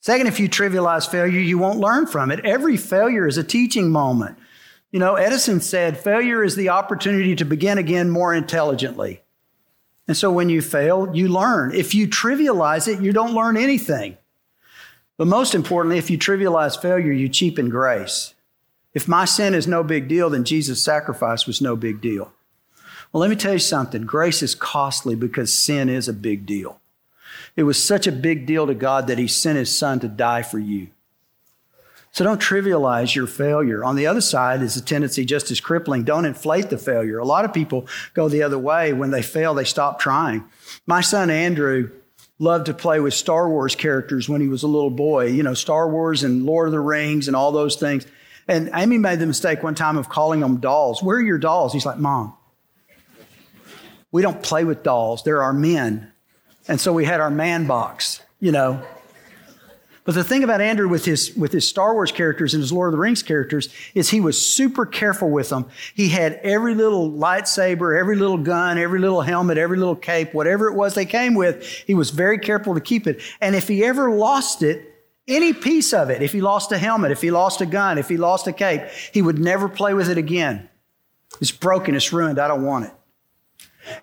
Second, 0.00 0.28
if 0.28 0.38
you 0.38 0.48
trivialize 0.48 1.10
failure, 1.10 1.40
you 1.40 1.58
won't 1.58 1.80
learn 1.80 2.06
from 2.06 2.30
it. 2.30 2.44
Every 2.44 2.76
failure 2.76 3.26
is 3.26 3.38
a 3.38 3.44
teaching 3.44 3.90
moment. 3.90 4.38
You 4.92 5.00
know, 5.00 5.16
Edison 5.16 5.60
said, 5.60 5.98
failure 5.98 6.44
is 6.44 6.54
the 6.54 6.68
opportunity 6.68 7.34
to 7.34 7.44
begin 7.44 7.76
again 7.76 8.08
more 8.08 8.32
intelligently. 8.32 9.22
And 10.06 10.16
so 10.16 10.30
when 10.30 10.48
you 10.48 10.62
fail, 10.62 11.10
you 11.12 11.26
learn. 11.26 11.74
If 11.74 11.92
you 11.92 12.06
trivialize 12.06 12.86
it, 12.86 13.02
you 13.02 13.12
don't 13.12 13.34
learn 13.34 13.56
anything. 13.56 14.16
But 15.16 15.26
most 15.26 15.54
importantly, 15.54 15.98
if 15.98 16.10
you 16.10 16.18
trivialize 16.18 16.80
failure, 16.80 17.10
you 17.10 17.28
cheapen 17.28 17.68
grace. 17.68 18.34
If 18.96 19.06
my 19.06 19.26
sin 19.26 19.54
is 19.54 19.68
no 19.68 19.84
big 19.84 20.08
deal, 20.08 20.30
then 20.30 20.42
Jesus' 20.42 20.82
sacrifice 20.82 21.46
was 21.46 21.60
no 21.60 21.76
big 21.76 22.00
deal. 22.00 22.32
Well, 23.12 23.20
let 23.20 23.28
me 23.28 23.36
tell 23.36 23.52
you 23.52 23.58
something 23.58 24.06
grace 24.06 24.42
is 24.42 24.54
costly 24.54 25.14
because 25.14 25.52
sin 25.52 25.90
is 25.90 26.08
a 26.08 26.14
big 26.14 26.46
deal. 26.46 26.80
It 27.56 27.64
was 27.64 27.82
such 27.82 28.06
a 28.06 28.12
big 28.12 28.46
deal 28.46 28.66
to 28.66 28.74
God 28.74 29.06
that 29.06 29.18
He 29.18 29.28
sent 29.28 29.58
His 29.58 29.76
Son 29.76 30.00
to 30.00 30.08
die 30.08 30.40
for 30.40 30.58
you. 30.58 30.88
So 32.10 32.24
don't 32.24 32.40
trivialize 32.40 33.14
your 33.14 33.26
failure. 33.26 33.84
On 33.84 33.96
the 33.96 34.06
other 34.06 34.22
side 34.22 34.62
is 34.62 34.78
a 34.78 34.82
tendency 34.82 35.26
just 35.26 35.50
as 35.50 35.60
crippling. 35.60 36.04
Don't 36.04 36.24
inflate 36.24 36.70
the 36.70 36.78
failure. 36.78 37.18
A 37.18 37.24
lot 37.26 37.44
of 37.44 37.52
people 37.52 37.86
go 38.14 38.30
the 38.30 38.42
other 38.42 38.58
way. 38.58 38.94
When 38.94 39.10
they 39.10 39.20
fail, 39.20 39.52
they 39.52 39.64
stop 39.64 40.00
trying. 40.00 40.42
My 40.86 41.02
son 41.02 41.28
Andrew 41.28 41.90
loved 42.38 42.64
to 42.64 42.72
play 42.72 42.98
with 43.00 43.12
Star 43.12 43.50
Wars 43.50 43.74
characters 43.74 44.26
when 44.26 44.40
he 44.40 44.48
was 44.48 44.62
a 44.62 44.68
little 44.68 44.88
boy. 44.88 45.26
You 45.26 45.42
know, 45.42 45.52
Star 45.52 45.86
Wars 45.86 46.24
and 46.24 46.46
Lord 46.46 46.68
of 46.68 46.72
the 46.72 46.80
Rings 46.80 47.26
and 47.26 47.36
all 47.36 47.52
those 47.52 47.76
things. 47.76 48.06
And 48.48 48.70
Amy 48.74 48.98
made 48.98 49.18
the 49.18 49.26
mistake 49.26 49.62
one 49.62 49.74
time 49.74 49.96
of 49.96 50.08
calling 50.08 50.40
them 50.40 50.58
dolls. 50.58 51.02
Where 51.02 51.16
are 51.16 51.22
your 51.22 51.38
dolls? 51.38 51.72
He's 51.72 51.86
like, 51.86 51.98
Mom, 51.98 52.34
we 54.12 54.22
don't 54.22 54.42
play 54.42 54.64
with 54.64 54.82
dolls. 54.82 55.22
They're 55.24 55.42
our 55.42 55.52
men. 55.52 56.12
And 56.68 56.80
so 56.80 56.92
we 56.92 57.04
had 57.04 57.20
our 57.20 57.30
man 57.30 57.66
box, 57.66 58.22
you 58.40 58.52
know. 58.52 58.82
But 60.04 60.14
the 60.14 60.22
thing 60.22 60.44
about 60.44 60.60
Andrew 60.60 60.88
with 60.88 61.04
his, 61.04 61.36
with 61.36 61.50
his 61.50 61.68
Star 61.68 61.92
Wars 61.92 62.12
characters 62.12 62.54
and 62.54 62.62
his 62.62 62.72
Lord 62.72 62.88
of 62.88 62.92
the 62.92 62.98
Rings 62.98 63.24
characters 63.24 63.68
is 63.92 64.08
he 64.08 64.20
was 64.20 64.40
super 64.40 64.86
careful 64.86 65.28
with 65.28 65.48
them. 65.48 65.66
He 65.94 66.08
had 66.08 66.34
every 66.44 66.76
little 66.76 67.10
lightsaber, 67.10 67.98
every 67.98 68.14
little 68.14 68.38
gun, 68.38 68.78
every 68.78 69.00
little 69.00 69.20
helmet, 69.20 69.58
every 69.58 69.78
little 69.78 69.96
cape, 69.96 70.32
whatever 70.32 70.68
it 70.68 70.74
was 70.74 70.94
they 70.94 71.06
came 71.06 71.34
with, 71.34 71.64
he 71.64 71.94
was 71.94 72.10
very 72.10 72.38
careful 72.38 72.74
to 72.74 72.80
keep 72.80 73.08
it. 73.08 73.20
And 73.40 73.56
if 73.56 73.66
he 73.66 73.84
ever 73.84 74.12
lost 74.12 74.62
it, 74.62 74.95
any 75.28 75.52
piece 75.52 75.92
of 75.92 76.10
it, 76.10 76.22
if 76.22 76.32
he 76.32 76.40
lost 76.40 76.72
a 76.72 76.78
helmet, 76.78 77.10
if 77.10 77.20
he 77.20 77.30
lost 77.30 77.60
a 77.60 77.66
gun, 77.66 77.98
if 77.98 78.08
he 78.08 78.16
lost 78.16 78.46
a 78.46 78.52
cape, 78.52 78.82
he 79.12 79.22
would 79.22 79.38
never 79.38 79.68
play 79.68 79.94
with 79.94 80.08
it 80.08 80.18
again. 80.18 80.68
It's 81.40 81.50
broken, 81.50 81.94
it's 81.94 82.12
ruined, 82.12 82.38
I 82.38 82.48
don't 82.48 82.64
want 82.64 82.86
it. 82.86 82.92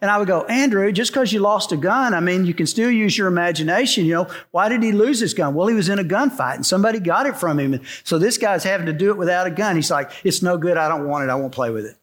And 0.02 0.10
I 0.10 0.18
would 0.18 0.28
go, 0.28 0.46
Andrew, 0.46 0.92
just 0.92 1.12
because 1.12 1.34
you 1.34 1.40
lost 1.40 1.72
a 1.72 1.78
gun, 1.78 2.14
I 2.14 2.20
mean, 2.20 2.46
you 2.46 2.54
can 2.54 2.68
still 2.68 2.90
use 2.90 3.18
your 3.18 3.28
imagination. 3.28 4.06
You 4.06 4.14
know, 4.14 4.28
why 4.52 4.70
did 4.70 4.82
he 4.82 4.92
lose 4.92 5.20
his 5.20 5.34
gun? 5.34 5.56
Well, 5.56 5.68
he 5.68 5.76
was 5.76 5.90
in 5.90 6.00
a 6.00 6.04
gunfight 6.04 6.56
and 6.56 6.66
somebody 6.66 7.00
got 7.00 7.26
it 7.26 7.36
from 7.36 7.60
him. 7.60 7.74
And 7.74 7.84
so 8.04 8.18
this 8.18 8.38
guy's 8.38 8.64
having 8.64 8.86
to 8.86 8.94
do 8.94 9.10
it 9.10 9.18
without 9.18 9.46
a 9.46 9.52
gun. 9.52 9.76
He's 9.76 9.92
like, 9.92 10.12
it's 10.24 10.42
no 10.42 10.58
good. 10.58 10.78
I 10.78 10.88
don't 10.88 11.08
want 11.08 11.26
it. 11.26 11.30
I 11.30 11.36
won't 11.36 11.54
play 11.54 11.70
with 11.70 11.86
it. 11.86 11.98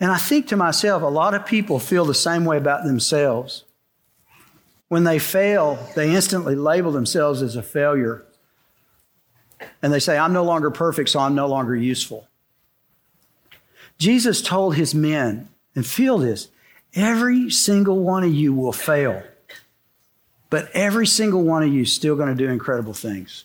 And 0.00 0.10
I 0.10 0.16
think 0.16 0.48
to 0.48 0.56
myself, 0.56 1.02
a 1.02 1.06
lot 1.06 1.34
of 1.34 1.46
people 1.46 1.78
feel 1.78 2.04
the 2.04 2.14
same 2.14 2.44
way 2.44 2.56
about 2.56 2.84
themselves. 2.84 3.64
When 4.88 5.04
they 5.04 5.18
fail, 5.18 5.78
they 5.94 6.14
instantly 6.14 6.54
label 6.54 6.92
themselves 6.92 7.42
as 7.42 7.56
a 7.56 7.62
failure. 7.62 8.24
And 9.82 9.92
they 9.92 10.00
say, 10.00 10.16
I'm 10.16 10.32
no 10.32 10.44
longer 10.44 10.70
perfect, 10.70 11.10
so 11.10 11.20
I'm 11.20 11.34
no 11.34 11.46
longer 11.46 11.76
useful. 11.76 12.26
Jesus 13.98 14.40
told 14.40 14.76
his 14.76 14.94
men, 14.94 15.48
and 15.74 15.86
feel 15.86 16.18
this 16.18 16.48
every 16.94 17.50
single 17.50 17.98
one 18.00 18.24
of 18.24 18.32
you 18.32 18.52
will 18.54 18.72
fail, 18.72 19.22
but 20.50 20.70
every 20.72 21.06
single 21.06 21.42
one 21.42 21.62
of 21.62 21.72
you 21.72 21.82
is 21.82 21.92
still 21.92 22.16
going 22.16 22.28
to 22.28 22.34
do 22.34 22.50
incredible 22.50 22.94
things. 22.94 23.44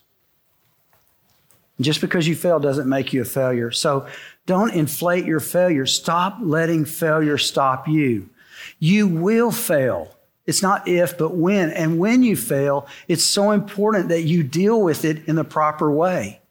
just 1.81 2.01
because 2.01 2.27
you 2.27 2.35
fail 2.35 2.59
doesn't 2.59 2.87
make 2.87 3.13
you 3.13 3.21
a 3.21 3.25
failure. 3.25 3.71
So 3.71 4.07
don't 4.45 4.73
inflate 4.73 5.25
your 5.25 5.39
failure. 5.39 5.85
Stop 5.85 6.37
letting 6.41 6.85
failure 6.85 7.37
stop 7.37 7.87
you. 7.87 8.29
You 8.79 9.07
will 9.07 9.51
fail. 9.51 10.15
It's 10.45 10.61
not 10.61 10.87
if, 10.87 11.17
but 11.17 11.35
when. 11.35 11.69
And 11.71 11.99
when 11.99 12.23
you 12.23 12.35
fail, 12.35 12.87
it's 13.07 13.23
so 13.23 13.51
important 13.51 14.09
that 14.09 14.23
you 14.23 14.43
deal 14.43 14.81
with 14.81 15.05
it 15.05 15.27
in 15.27 15.35
the 15.35 15.43
proper 15.43 15.89
way. 15.91 16.41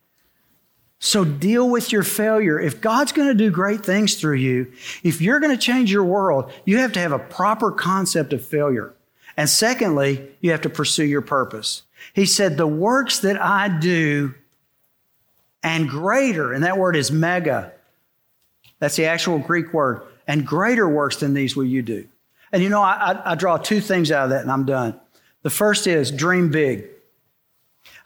So 0.98 1.24
deal 1.24 1.68
with 1.68 1.90
your 1.90 2.04
failure. 2.04 2.60
If 2.60 2.80
God's 2.80 3.12
going 3.12 3.28
to 3.28 3.34
do 3.34 3.50
great 3.50 3.84
things 3.84 4.14
through 4.14 4.36
you, 4.36 4.72
if 5.02 5.20
you're 5.20 5.40
going 5.40 5.54
to 5.54 5.60
change 5.60 5.90
your 5.90 6.04
world, 6.04 6.52
you 6.64 6.78
have 6.78 6.92
to 6.92 7.00
have 7.00 7.12
a 7.12 7.18
proper 7.18 7.72
concept 7.72 8.32
of 8.32 8.44
failure. 8.44 8.94
And 9.36 9.48
secondly, 9.48 10.28
you 10.40 10.52
have 10.52 10.60
to 10.60 10.70
pursue 10.70 11.04
your 11.04 11.20
purpose. 11.20 11.82
He 12.14 12.24
said, 12.24 12.56
The 12.56 12.66
works 12.66 13.18
that 13.20 13.40
I 13.40 13.68
do 13.80 14.34
and 15.62 15.88
greater, 15.88 16.52
and 16.52 16.64
that 16.64 16.78
word 16.78 16.96
is 16.96 17.10
mega. 17.10 17.72
That's 18.78 18.96
the 18.96 19.06
actual 19.06 19.38
Greek 19.38 19.72
word. 19.72 20.02
And 20.26 20.46
greater 20.46 20.88
works 20.88 21.16
than 21.16 21.34
these 21.34 21.56
will 21.56 21.64
you 21.64 21.82
do. 21.82 22.06
And 22.52 22.62
you 22.62 22.68
know, 22.68 22.82
I, 22.82 23.12
I, 23.12 23.32
I 23.32 23.34
draw 23.34 23.56
two 23.56 23.80
things 23.80 24.10
out 24.10 24.24
of 24.24 24.30
that 24.30 24.42
and 24.42 24.50
I'm 24.50 24.66
done. 24.66 25.00
The 25.42 25.50
first 25.50 25.86
is 25.86 26.10
dream 26.10 26.50
big. 26.50 26.86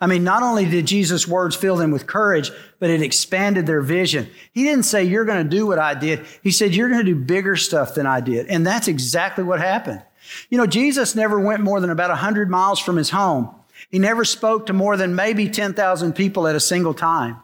I 0.00 0.06
mean, 0.06 0.24
not 0.24 0.42
only 0.42 0.66
did 0.66 0.86
Jesus' 0.86 1.26
words 1.26 1.56
fill 1.56 1.76
them 1.76 1.90
with 1.90 2.06
courage, 2.06 2.50
but 2.78 2.90
it 2.90 3.02
expanded 3.02 3.66
their 3.66 3.80
vision. 3.80 4.28
He 4.52 4.62
didn't 4.62 4.84
say, 4.84 5.04
You're 5.04 5.24
going 5.24 5.42
to 5.42 5.56
do 5.56 5.66
what 5.66 5.78
I 5.78 5.94
did. 5.94 6.24
He 6.42 6.50
said, 6.50 6.74
You're 6.74 6.88
going 6.88 7.04
to 7.04 7.14
do 7.14 7.18
bigger 7.18 7.56
stuff 7.56 7.94
than 7.94 8.06
I 8.06 8.20
did. 8.20 8.46
And 8.46 8.66
that's 8.66 8.88
exactly 8.88 9.42
what 9.42 9.60
happened. 9.60 10.02
You 10.50 10.58
know, 10.58 10.66
Jesus 10.66 11.14
never 11.14 11.40
went 11.40 11.62
more 11.62 11.80
than 11.80 11.90
about 11.90 12.10
100 12.10 12.50
miles 12.50 12.78
from 12.78 12.96
his 12.96 13.10
home. 13.10 13.54
He 13.90 13.98
never 13.98 14.24
spoke 14.24 14.66
to 14.66 14.72
more 14.72 14.96
than 14.96 15.14
maybe 15.14 15.48
10,000 15.48 16.12
people 16.14 16.46
at 16.46 16.56
a 16.56 16.60
single 16.60 16.94
time. 16.94 17.36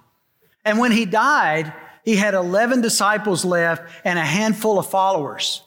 And 0.65 0.79
when 0.79 0.93
he 0.93 1.05
died, 1.05 1.73
he 2.05 2.17
had 2.17 2.35
11 2.35 2.81
disciples 2.81 3.45
left 3.45 3.91
and 4.05 4.19
a 4.19 4.25
handful 4.25 4.79
of 4.79 4.89
followers. 4.89 5.63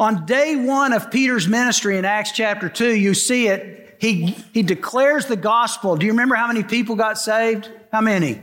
On 0.00 0.24
day 0.24 0.56
one 0.56 0.94
of 0.94 1.10
Peter's 1.10 1.46
ministry 1.46 1.98
in 1.98 2.06
Acts 2.06 2.32
chapter 2.32 2.70
2, 2.70 2.94
you 2.94 3.12
see 3.12 3.48
it. 3.48 3.98
He, 4.00 4.34
he 4.54 4.62
declares 4.62 5.26
the 5.26 5.36
gospel. 5.36 5.94
Do 5.94 6.06
you 6.06 6.12
remember 6.12 6.36
how 6.36 6.46
many 6.46 6.62
people 6.62 6.96
got 6.96 7.18
saved? 7.18 7.70
How 7.92 8.00
many? 8.00 8.40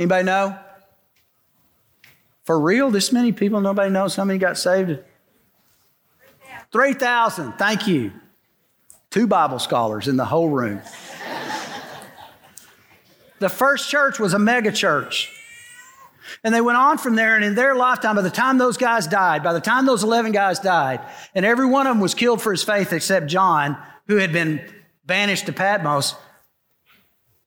Anybody 0.00 0.24
know? 0.24 0.58
For 2.44 2.58
real, 2.58 2.90
this 2.90 3.12
many 3.12 3.30
people, 3.30 3.60
nobody 3.60 3.90
knows 3.90 4.16
how 4.16 4.24
many 4.24 4.38
got 4.38 4.56
saved? 4.56 5.00
3,000. 6.72 7.52
Thank 7.58 7.86
you. 7.86 8.12
Two 9.10 9.26
Bible 9.26 9.58
scholars 9.58 10.08
in 10.08 10.16
the 10.16 10.24
whole 10.24 10.48
room. 10.48 10.80
the 13.38 13.50
first 13.50 13.90
church 13.90 14.18
was 14.18 14.32
a 14.32 14.38
mega 14.38 14.72
church. 14.72 15.37
And 16.44 16.54
they 16.54 16.60
went 16.60 16.78
on 16.78 16.98
from 16.98 17.14
there, 17.14 17.36
and 17.36 17.44
in 17.44 17.54
their 17.54 17.74
lifetime, 17.74 18.16
by 18.16 18.22
the 18.22 18.30
time 18.30 18.58
those 18.58 18.76
guys 18.76 19.06
died, 19.06 19.42
by 19.42 19.52
the 19.52 19.60
time 19.60 19.86
those 19.86 20.04
11 20.04 20.32
guys 20.32 20.58
died, 20.58 21.00
and 21.34 21.44
every 21.44 21.66
one 21.66 21.86
of 21.86 21.94
them 21.94 22.00
was 22.00 22.14
killed 22.14 22.42
for 22.42 22.52
his 22.52 22.62
faith 22.62 22.92
except 22.92 23.26
John, 23.26 23.76
who 24.06 24.16
had 24.16 24.32
been 24.32 24.60
banished 25.04 25.46
to 25.46 25.52
Patmos, 25.52 26.14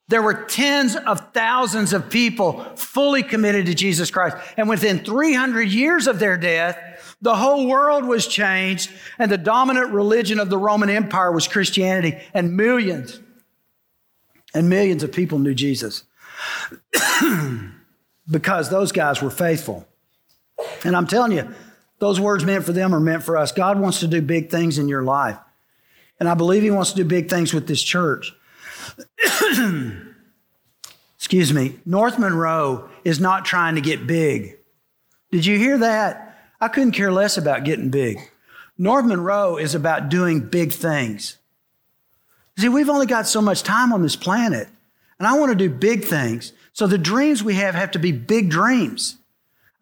there 0.08 0.22
were 0.22 0.34
tens 0.34 0.94
of 0.94 1.32
thousands 1.32 1.92
of 1.92 2.10
people 2.10 2.64
fully 2.76 3.22
committed 3.22 3.66
to 3.66 3.74
Jesus 3.74 4.10
Christ. 4.10 4.36
And 4.58 4.68
within 4.68 4.98
300 4.98 5.68
years 5.68 6.06
of 6.06 6.18
their 6.18 6.36
death, 6.36 6.78
the 7.22 7.34
whole 7.34 7.66
world 7.66 8.04
was 8.04 8.26
changed, 8.26 8.90
and 9.18 9.30
the 9.30 9.38
dominant 9.38 9.90
religion 9.90 10.38
of 10.38 10.50
the 10.50 10.58
Roman 10.58 10.90
Empire 10.90 11.32
was 11.32 11.48
Christianity, 11.48 12.18
and 12.34 12.56
millions 12.56 13.20
and 14.54 14.68
millions 14.68 15.02
of 15.02 15.12
people 15.12 15.38
knew 15.38 15.54
Jesus. 15.54 16.04
because 18.30 18.70
those 18.70 18.92
guys 18.92 19.20
were 19.22 19.30
faithful. 19.30 19.86
And 20.84 20.96
I'm 20.96 21.06
telling 21.06 21.32
you, 21.32 21.52
those 21.98 22.20
words 22.20 22.44
meant 22.44 22.64
for 22.64 22.72
them 22.72 22.94
are 22.94 23.00
meant 23.00 23.22
for 23.22 23.36
us. 23.36 23.52
God 23.52 23.78
wants 23.78 24.00
to 24.00 24.08
do 24.08 24.20
big 24.20 24.50
things 24.50 24.78
in 24.78 24.88
your 24.88 25.02
life. 25.02 25.38
And 26.18 26.28
I 26.28 26.34
believe 26.34 26.62
He 26.62 26.70
wants 26.70 26.90
to 26.90 26.96
do 26.96 27.04
big 27.04 27.28
things 27.28 27.54
with 27.54 27.66
this 27.66 27.82
church. 27.82 28.32
Excuse 31.16 31.52
me. 31.52 31.78
North 31.86 32.18
Monroe 32.18 32.88
is 33.04 33.20
not 33.20 33.44
trying 33.44 33.76
to 33.76 33.80
get 33.80 34.06
big. 34.06 34.58
Did 35.30 35.46
you 35.46 35.56
hear 35.58 35.78
that? 35.78 36.36
I 36.60 36.68
couldn't 36.68 36.92
care 36.92 37.12
less 37.12 37.36
about 37.38 37.64
getting 37.64 37.90
big. 37.90 38.18
North 38.76 39.04
Monroe 39.04 39.56
is 39.56 39.74
about 39.74 40.08
doing 40.08 40.40
big 40.40 40.72
things. 40.72 41.38
See, 42.58 42.68
we've 42.68 42.88
only 42.88 43.06
got 43.06 43.26
so 43.26 43.40
much 43.40 43.62
time 43.62 43.92
on 43.92 44.02
this 44.02 44.16
planet, 44.16 44.68
and 45.18 45.26
I 45.26 45.38
want 45.38 45.50
to 45.50 45.56
do 45.56 45.72
big 45.72 46.04
things. 46.04 46.52
So 46.72 46.86
the 46.86 46.98
dreams 46.98 47.42
we 47.42 47.54
have 47.54 47.74
have 47.74 47.92
to 47.92 47.98
be 47.98 48.12
big 48.12 48.50
dreams. 48.50 49.18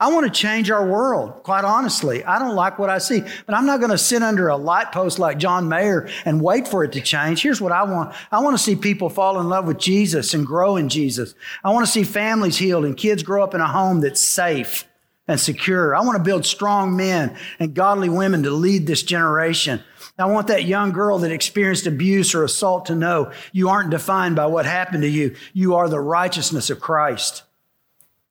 I 0.00 0.10
want 0.10 0.24
to 0.24 0.32
change 0.32 0.70
our 0.70 0.86
world, 0.86 1.42
quite 1.42 1.62
honestly. 1.62 2.24
I 2.24 2.38
don't 2.38 2.54
like 2.54 2.78
what 2.78 2.88
I 2.88 2.96
see, 2.96 3.20
but 3.20 3.54
I'm 3.54 3.66
not 3.66 3.80
going 3.80 3.90
to 3.90 3.98
sit 3.98 4.22
under 4.22 4.48
a 4.48 4.56
light 4.56 4.92
post 4.92 5.18
like 5.18 5.36
John 5.36 5.68
Mayer 5.68 6.08
and 6.24 6.40
wait 6.40 6.66
for 6.66 6.82
it 6.84 6.92
to 6.92 7.02
change. 7.02 7.42
Here's 7.42 7.60
what 7.60 7.70
I 7.70 7.82
want. 7.82 8.14
I 8.32 8.38
want 8.38 8.56
to 8.56 8.62
see 8.62 8.76
people 8.76 9.10
fall 9.10 9.38
in 9.38 9.50
love 9.50 9.66
with 9.66 9.78
Jesus 9.78 10.32
and 10.32 10.46
grow 10.46 10.76
in 10.76 10.88
Jesus. 10.88 11.34
I 11.62 11.70
want 11.70 11.84
to 11.84 11.92
see 11.92 12.02
families 12.02 12.56
healed 12.56 12.86
and 12.86 12.96
kids 12.96 13.22
grow 13.22 13.44
up 13.44 13.54
in 13.54 13.60
a 13.60 13.68
home 13.68 14.00
that's 14.00 14.20
safe 14.20 14.88
and 15.28 15.38
secure. 15.38 15.94
I 15.94 16.00
want 16.00 16.16
to 16.16 16.24
build 16.24 16.46
strong 16.46 16.96
men 16.96 17.36
and 17.58 17.74
godly 17.74 18.08
women 18.08 18.42
to 18.44 18.50
lead 18.50 18.86
this 18.86 19.02
generation. 19.02 19.84
I 20.20 20.26
want 20.26 20.48
that 20.48 20.64
young 20.64 20.92
girl 20.92 21.18
that 21.18 21.32
experienced 21.32 21.86
abuse 21.86 22.34
or 22.34 22.44
assault 22.44 22.86
to 22.86 22.94
know 22.94 23.32
you 23.52 23.68
aren't 23.68 23.90
defined 23.90 24.36
by 24.36 24.46
what 24.46 24.66
happened 24.66 25.02
to 25.02 25.08
you. 25.08 25.34
You 25.52 25.76
are 25.76 25.88
the 25.88 26.00
righteousness 26.00 26.70
of 26.70 26.80
Christ. 26.80 27.42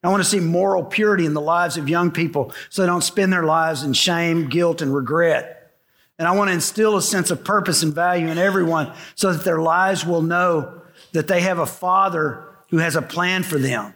I 0.03 0.09
want 0.09 0.23
to 0.23 0.29
see 0.29 0.39
moral 0.39 0.83
purity 0.83 1.25
in 1.25 1.33
the 1.33 1.41
lives 1.41 1.77
of 1.77 1.89
young 1.89 2.11
people 2.11 2.53
so 2.69 2.81
they 2.81 2.85
don't 2.85 3.03
spend 3.03 3.33
their 3.33 3.43
lives 3.43 3.83
in 3.83 3.93
shame, 3.93 4.47
guilt, 4.47 4.81
and 4.81 4.93
regret. 4.93 5.73
And 6.17 6.27
I 6.27 6.31
want 6.31 6.49
to 6.49 6.53
instill 6.53 6.95
a 6.95 7.01
sense 7.01 7.31
of 7.31 7.43
purpose 7.43 7.83
and 7.83 7.93
value 7.93 8.27
in 8.27 8.37
everyone 8.37 8.93
so 9.15 9.33
that 9.33 9.43
their 9.43 9.61
lives 9.61 10.05
will 10.05 10.21
know 10.21 10.81
that 11.11 11.27
they 11.27 11.41
have 11.41 11.59
a 11.59 11.65
father 11.65 12.45
who 12.69 12.77
has 12.77 12.95
a 12.95 13.01
plan 13.01 13.43
for 13.43 13.57
them. 13.57 13.93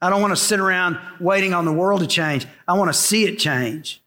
I 0.00 0.10
don't 0.10 0.20
want 0.20 0.32
to 0.32 0.42
sit 0.42 0.58
around 0.58 0.98
waiting 1.20 1.54
on 1.54 1.64
the 1.64 1.72
world 1.72 2.00
to 2.00 2.06
change. 2.08 2.46
I 2.66 2.72
want 2.74 2.88
to 2.88 2.98
see 2.98 3.24
it 3.24 3.38
change. 3.38 4.01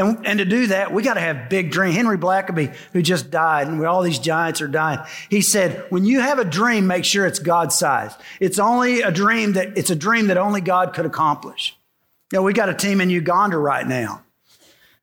And, 0.00 0.26
and 0.26 0.38
to 0.38 0.46
do 0.46 0.68
that, 0.68 0.94
we 0.94 1.02
got 1.02 1.14
to 1.14 1.20
have 1.20 1.50
big 1.50 1.70
dreams. 1.70 1.94
Henry 1.94 2.16
Blackaby, 2.16 2.74
who 2.94 3.02
just 3.02 3.30
died, 3.30 3.68
and 3.68 3.84
all 3.84 4.02
these 4.02 4.18
giants 4.18 4.62
are 4.62 4.68
dying, 4.68 4.98
he 5.28 5.42
said, 5.42 5.84
when 5.90 6.06
you 6.06 6.20
have 6.20 6.38
a 6.38 6.44
dream, 6.44 6.86
make 6.86 7.04
sure 7.04 7.26
it's 7.26 7.38
God 7.38 7.70
sized. 7.70 8.16
It's 8.40 8.58
only 8.58 9.02
a 9.02 9.10
dream 9.10 9.52
that 9.52 9.76
it's 9.76 9.90
a 9.90 9.94
dream 9.94 10.28
that 10.28 10.38
only 10.38 10.62
God 10.62 10.94
could 10.94 11.04
accomplish. 11.04 11.76
You 12.32 12.38
know, 12.38 12.42
we 12.42 12.54
got 12.54 12.70
a 12.70 12.74
team 12.74 13.02
in 13.02 13.10
Uganda 13.10 13.58
right 13.58 13.86
now. 13.86 14.22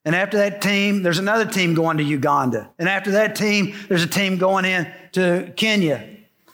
And 0.04 0.16
after 0.16 0.38
that 0.38 0.64
team, 0.64 1.04
there's 1.04 1.20
another 1.20 1.46
team 1.46 1.76
going 1.76 1.98
to 1.98 2.04
Uganda. 2.04 2.72
And 2.80 2.90
after 2.90 3.12
that 3.12 3.36
team, 3.36 3.76
there's 3.90 4.04
a 4.04 4.08
team 4.08 4.38
going 4.38 4.66
in 4.66 4.92
to 5.12 5.54
Kenya. 5.56 6.10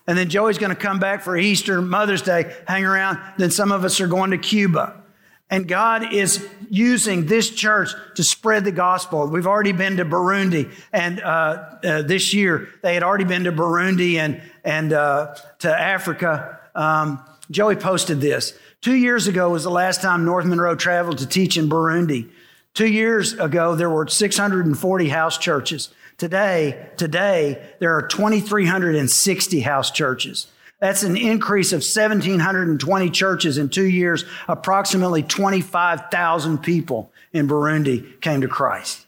And 0.06 0.18
then 0.18 0.28
Joey's 0.28 0.58
going 0.58 0.72
to 0.72 0.76
come 0.76 1.00
back 1.00 1.22
for 1.22 1.38
Easter, 1.38 1.82
Mother's 1.82 2.24
Day, 2.24 2.54
hang 2.68 2.84
around. 2.84 3.20
Then 3.38 3.52
some 3.52 3.72
of 3.72 3.86
us 3.86 4.02
are 4.02 4.08
going 4.08 4.32
to 4.32 4.38
Cuba. 4.38 5.03
And 5.50 5.68
God 5.68 6.14
is 6.14 6.48
using 6.70 7.28
this 7.28 7.50
church 7.50 7.90
to 8.16 8.24
spread 8.24 8.66
the 8.66 8.72
gospel. 8.72 9.28
We've 9.28 9.46
already 9.46 9.72
been 9.72 9.98
to 9.98 10.06
Burundi, 10.06 10.72
and 10.92 11.22
uh, 11.22 11.78
uh, 11.84 12.02
this 12.02 12.34
year 12.34 12.70
they 12.82 12.96
had 12.96 13.04
already 13.04 13.26
been 13.26 13.44
to 13.44 13.52
Burundi 13.52 14.16
and, 14.16 14.42
and 14.64 14.94
uh, 14.94 15.36
to 15.60 15.70
Africa. 15.70 16.60
Um, 16.74 17.24
Joey 17.52 17.76
posted 17.76 18.20
this. 18.20 18.58
Two 18.82 18.96
years 18.96 19.28
ago 19.28 19.50
was 19.50 19.64
the 19.64 19.70
last 19.70 20.02
time 20.02 20.26
North 20.26 20.46
Monroe 20.46 20.76
traveled 20.76 21.20
to 21.20 21.28
teach 21.28 21.56
in 21.56 21.70
Burundi. 21.70 22.30
Two 22.74 22.88
years 22.88 23.34
ago, 23.34 23.76
there 23.76 23.90
were 23.90 24.08
640 24.08 25.10
house 25.10 25.38
churches. 25.38 25.90
Today, 26.18 26.90
today, 26.98 27.62
there 27.80 27.96
are 27.96 28.08
2,360 28.08 29.60
house 29.62 29.92
churches. 29.92 30.48
That's 30.84 31.04
an 31.04 31.16
increase 31.16 31.72
of 31.72 31.78
1,720 31.78 33.10
churches 33.10 33.58
in 33.58 33.70
two 33.70 33.86
years. 33.86 34.26
Approximately 34.50 35.24
25,000 35.24 36.58
people 36.58 37.10
in 37.32 37.48
Burundi 37.48 38.20
came 38.20 38.42
to 38.42 38.50
Christ. 38.50 39.06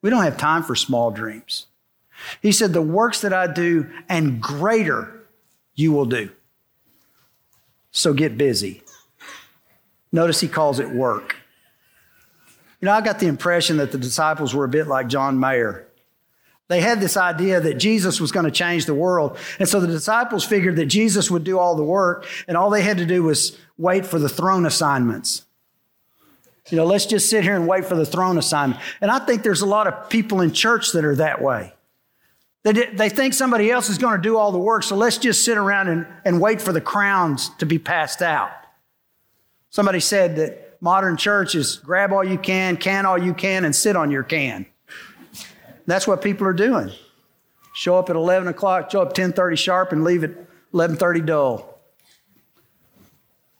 We 0.00 0.10
don't 0.10 0.22
have 0.22 0.36
time 0.36 0.62
for 0.62 0.76
small 0.76 1.10
dreams. 1.10 1.66
He 2.40 2.52
said, 2.52 2.72
The 2.72 2.82
works 2.82 3.22
that 3.22 3.32
I 3.32 3.48
do 3.48 3.90
and 4.08 4.40
greater 4.40 5.26
you 5.74 5.90
will 5.90 6.04
do. 6.04 6.30
So 7.90 8.14
get 8.14 8.38
busy. 8.38 8.84
Notice 10.12 10.38
he 10.38 10.46
calls 10.46 10.78
it 10.78 10.90
work. 10.90 11.34
You 12.80 12.86
know, 12.86 12.92
I 12.92 13.00
got 13.00 13.18
the 13.18 13.26
impression 13.26 13.78
that 13.78 13.90
the 13.90 13.98
disciples 13.98 14.54
were 14.54 14.64
a 14.64 14.68
bit 14.68 14.86
like 14.86 15.08
John 15.08 15.40
Mayer. 15.40 15.85
They 16.68 16.80
had 16.80 17.00
this 17.00 17.16
idea 17.16 17.60
that 17.60 17.74
Jesus 17.74 18.20
was 18.20 18.32
going 18.32 18.44
to 18.44 18.50
change 18.50 18.86
the 18.86 18.94
world. 18.94 19.38
And 19.58 19.68
so 19.68 19.78
the 19.78 19.86
disciples 19.86 20.44
figured 20.44 20.76
that 20.76 20.86
Jesus 20.86 21.30
would 21.30 21.44
do 21.44 21.58
all 21.58 21.76
the 21.76 21.84
work, 21.84 22.26
and 22.48 22.56
all 22.56 22.70
they 22.70 22.82
had 22.82 22.98
to 22.98 23.06
do 23.06 23.22
was 23.22 23.56
wait 23.78 24.04
for 24.04 24.18
the 24.18 24.28
throne 24.28 24.66
assignments. 24.66 25.44
You 26.68 26.76
know, 26.76 26.84
let's 26.84 27.06
just 27.06 27.30
sit 27.30 27.44
here 27.44 27.54
and 27.54 27.68
wait 27.68 27.84
for 27.84 27.94
the 27.94 28.04
throne 28.04 28.38
assignment. 28.38 28.80
And 29.00 29.10
I 29.10 29.20
think 29.20 29.44
there's 29.44 29.60
a 29.60 29.66
lot 29.66 29.86
of 29.86 30.10
people 30.10 30.40
in 30.40 30.52
church 30.52 30.90
that 30.92 31.04
are 31.04 31.14
that 31.16 31.40
way. 31.40 31.72
They, 32.64 32.72
they 32.72 33.08
think 33.08 33.34
somebody 33.34 33.70
else 33.70 33.88
is 33.88 33.98
going 33.98 34.16
to 34.16 34.22
do 34.22 34.36
all 34.36 34.50
the 34.50 34.58
work, 34.58 34.82
so 34.82 34.96
let's 34.96 35.18
just 35.18 35.44
sit 35.44 35.56
around 35.56 35.86
and, 35.86 36.04
and 36.24 36.40
wait 36.40 36.60
for 36.60 36.72
the 36.72 36.80
crowns 36.80 37.50
to 37.58 37.66
be 37.66 37.78
passed 37.78 38.22
out. 38.22 38.50
Somebody 39.70 40.00
said 40.00 40.34
that 40.36 40.76
modern 40.80 41.16
church 41.16 41.54
is 41.54 41.76
grab 41.76 42.12
all 42.12 42.24
you 42.24 42.38
can, 42.38 42.76
can 42.76 43.06
all 43.06 43.22
you 43.22 43.34
can, 43.34 43.64
and 43.64 43.76
sit 43.76 43.94
on 43.94 44.10
your 44.10 44.24
can. 44.24 44.66
That's 45.86 46.06
what 46.06 46.22
people 46.22 46.46
are 46.46 46.52
doing. 46.52 46.90
Show 47.74 47.98
up 47.98 48.10
at 48.10 48.16
11 48.16 48.48
o'clock, 48.48 48.90
show 48.90 49.02
up 49.02 49.14
10.30 49.14 49.58
sharp, 49.58 49.92
and 49.92 50.02
leave 50.02 50.24
at 50.24 50.32
11.30 50.72 51.26
dull. 51.26 51.78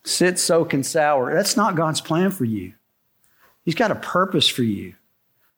Sit, 0.05 0.39
soak, 0.39 0.73
and 0.73 0.87
sour. 0.87 1.35
That's 1.35 1.57
not 1.57 1.75
God's 1.75 2.01
plan 2.01 2.31
for 2.31 2.45
you. 2.45 2.75
He's 3.65 3.75
got 3.75 3.91
a 3.91 3.97
purpose 3.97 4.49
for 4.49 4.63
you. 4.63 4.95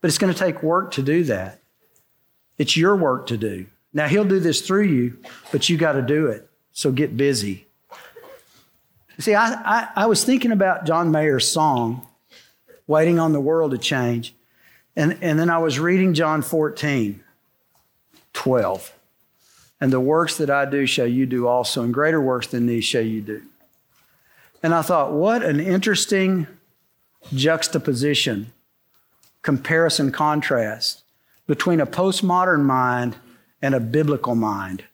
But 0.01 0.09
it's 0.09 0.19
going 0.19 0.33
to 0.33 0.39
take 0.39 0.63
work 0.63 0.93
to 0.93 1.03
do 1.03 1.25
that. 1.25 1.61
It's 2.57 2.77
your 2.77 2.97
work 2.97 3.27
to 3.29 3.37
do. 3.37 3.67
Now, 3.93 4.09
He'll 4.09 4.25
do 4.25 4.41
this 4.41 4.61
through 4.61 4.85
you, 4.85 5.19
but 5.53 5.69
you 5.69 5.77
got 5.77 5.93
to 5.93 6.03
do 6.03 6.27
it. 6.27 6.49
So 6.73 6.93
get 6.93 7.17
busy. 7.17 7.67
See, 9.19 9.35
I, 9.35 9.53
I, 9.53 9.89
I 9.97 10.07
was 10.07 10.25
thinking 10.25 10.53
about 10.53 10.87
John 10.87 11.11
Mayer's 11.11 11.49
song, 11.49 12.07
Waiting 12.87 13.19
on 13.19 13.33
the 13.33 13.41
World 13.41 13.73
to 13.73 13.79
Change. 13.79 14.35
And, 14.97 15.19
and 15.21 15.39
then 15.39 15.51
I 15.51 15.59
was 15.59 15.79
reading 15.79 16.15
John 16.15 16.43
14, 16.43 17.23
12. 18.33 18.93
And 19.81 19.93
the 19.93 20.01
works 20.01 20.37
that 20.39 20.51
I 20.51 20.65
do 20.65 20.87
shall 20.87 21.07
you 21.07 21.25
do 21.27 21.47
also, 21.47 21.83
and 21.83 21.95
greater 21.95 22.21
works 22.21 22.49
than 22.49 22.67
these 22.67 22.85
shall 22.85 23.03
you 23.03 23.21
do. 23.21 23.43
And 24.63 24.75
I 24.75 24.83
thought, 24.83 25.13
what 25.13 25.45
an 25.45 25.61
interesting 25.61 26.49
juxtaposition, 27.33 28.53
comparison, 29.43 30.11
contrast 30.11 31.05
between 31.47 31.81
a 31.81 31.87
postmodern 31.87 32.63
mind 32.63 33.17
and 33.63 33.75
a 33.75 33.81
biblical 33.81 34.35
mind. 34.35 34.85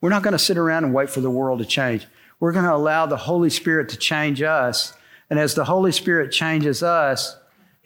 We're 0.00 0.10
not 0.10 0.22
going 0.22 0.32
to 0.32 0.38
sit 0.38 0.56
around 0.56 0.84
and 0.84 0.94
wait 0.94 1.10
for 1.10 1.20
the 1.20 1.30
world 1.30 1.58
to 1.58 1.64
change. 1.64 2.06
We're 2.40 2.52
going 2.52 2.64
to 2.64 2.74
allow 2.74 3.06
the 3.06 3.16
Holy 3.16 3.50
Spirit 3.50 3.88
to 3.90 3.96
change 3.96 4.42
us. 4.42 4.94
And 5.28 5.38
as 5.38 5.54
the 5.54 5.64
Holy 5.64 5.92
Spirit 5.92 6.30
changes 6.30 6.82
us, 6.82 7.36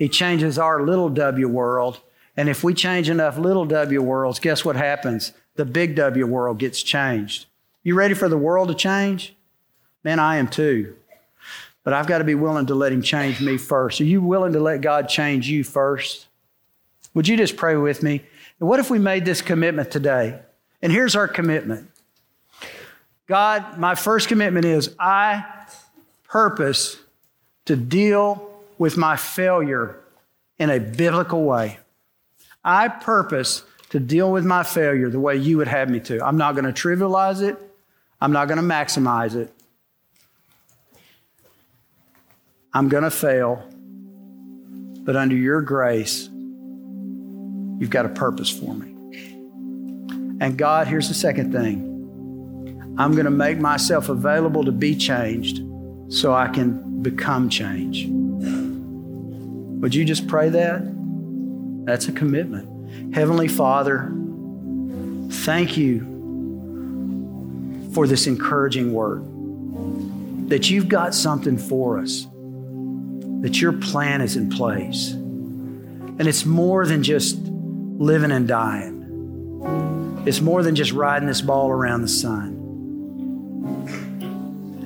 He 0.02 0.08
changes 0.08 0.58
our 0.58 0.82
little 0.82 1.08
W 1.10 1.46
world. 1.46 2.00
And 2.36 2.48
if 2.48 2.64
we 2.64 2.74
change 2.74 3.08
enough 3.08 3.38
little 3.38 3.64
W 3.64 4.02
worlds, 4.02 4.40
guess 4.40 4.64
what 4.64 4.74
happens? 4.74 5.30
The 5.54 5.64
big 5.64 5.94
W 5.94 6.26
world 6.26 6.58
gets 6.58 6.82
changed. 6.82 7.46
You 7.84 7.94
ready 7.94 8.14
for 8.14 8.28
the 8.28 8.36
world 8.36 8.66
to 8.66 8.74
change? 8.74 9.36
Man, 10.02 10.18
I 10.18 10.38
am 10.38 10.48
too. 10.48 10.96
But 11.84 11.92
I've 11.92 12.08
got 12.08 12.18
to 12.18 12.24
be 12.24 12.34
willing 12.34 12.66
to 12.66 12.74
let 12.74 12.90
Him 12.90 13.00
change 13.00 13.40
me 13.40 13.56
first. 13.56 14.00
Are 14.00 14.04
you 14.04 14.20
willing 14.20 14.54
to 14.54 14.58
let 14.58 14.80
God 14.80 15.08
change 15.08 15.48
you 15.48 15.62
first? 15.62 16.26
Would 17.14 17.28
you 17.28 17.36
just 17.36 17.56
pray 17.56 17.76
with 17.76 18.02
me? 18.02 18.24
And 18.58 18.68
what 18.68 18.80
if 18.80 18.90
we 18.90 18.98
made 18.98 19.24
this 19.24 19.40
commitment 19.40 19.92
today? 19.92 20.40
And 20.82 20.90
here's 20.90 21.14
our 21.14 21.28
commitment 21.28 21.88
God, 23.28 23.78
my 23.78 23.94
first 23.94 24.26
commitment 24.26 24.64
is 24.64 24.96
I 24.98 25.44
purpose 26.24 26.98
to 27.66 27.76
deal 27.76 28.51
with 28.82 28.96
my 28.96 29.14
failure 29.14 29.96
in 30.58 30.68
a 30.68 30.80
biblical 30.80 31.44
way. 31.44 31.78
I 32.64 32.88
purpose 32.88 33.62
to 33.90 34.00
deal 34.00 34.32
with 34.32 34.44
my 34.44 34.64
failure 34.64 35.08
the 35.08 35.20
way 35.20 35.36
you 35.36 35.58
would 35.58 35.68
have 35.68 35.88
me 35.88 36.00
to. 36.00 36.20
I'm 36.20 36.36
not 36.36 36.56
going 36.56 36.64
to 36.64 36.72
trivialize 36.72 37.42
it, 37.42 37.56
I'm 38.20 38.32
not 38.32 38.48
going 38.48 38.56
to 38.56 38.64
maximize 38.64 39.36
it. 39.36 39.54
I'm 42.74 42.88
going 42.88 43.04
to 43.04 43.10
fail, 43.12 43.64
but 45.04 45.14
under 45.14 45.36
your 45.36 45.60
grace, 45.60 46.28
you've 47.78 47.90
got 47.90 48.04
a 48.04 48.08
purpose 48.08 48.50
for 48.50 48.74
me. 48.74 48.88
And 50.40 50.58
God, 50.58 50.88
here's 50.88 51.06
the 51.06 51.14
second 51.14 51.52
thing 51.52 52.96
I'm 52.98 53.12
going 53.12 53.26
to 53.26 53.30
make 53.30 53.58
myself 53.58 54.08
available 54.08 54.64
to 54.64 54.72
be 54.72 54.96
changed 54.96 55.62
so 56.08 56.34
I 56.34 56.48
can 56.48 57.00
become 57.00 57.48
change. 57.48 58.21
Would 59.82 59.94
you 59.96 60.04
just 60.04 60.28
pray 60.28 60.48
that? 60.48 60.80
That's 61.86 62.06
a 62.06 62.12
commitment. 62.12 63.16
Heavenly 63.16 63.48
Father, 63.48 64.12
thank 65.44 65.76
you 65.76 66.00
for 67.92 68.06
this 68.06 68.28
encouraging 68.28 68.92
word. 68.92 69.24
That 70.50 70.70
you've 70.70 70.88
got 70.88 71.16
something 71.16 71.58
for 71.58 71.98
us, 71.98 72.28
that 73.40 73.60
your 73.60 73.72
plan 73.72 74.20
is 74.20 74.36
in 74.36 74.50
place. 74.50 75.10
And 75.14 76.28
it's 76.28 76.46
more 76.46 76.86
than 76.86 77.02
just 77.02 77.38
living 77.40 78.30
and 78.30 78.46
dying, 78.46 80.22
it's 80.24 80.40
more 80.40 80.62
than 80.62 80.76
just 80.76 80.92
riding 80.92 81.26
this 81.26 81.40
ball 81.40 81.70
around 81.70 82.02
the 82.02 82.08
sun. 82.08 82.60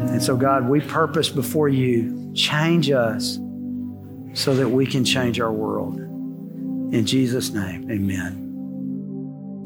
And 0.01 0.23
so, 0.23 0.37
God, 0.37 0.71
we 0.71 0.81
purpose 0.81 1.29
before 1.29 1.69
you, 1.69 2.33
change 2.35 2.91
us 2.91 3.39
so 4.37 4.55
that 4.55 4.69
we 4.69 4.87
can 4.87 5.05
change 5.05 5.41
our 5.41 5.53
world. 5.53 5.97
In 5.97 7.07
Jesus' 7.07 7.51
name, 7.51 7.91
amen. 7.91 8.43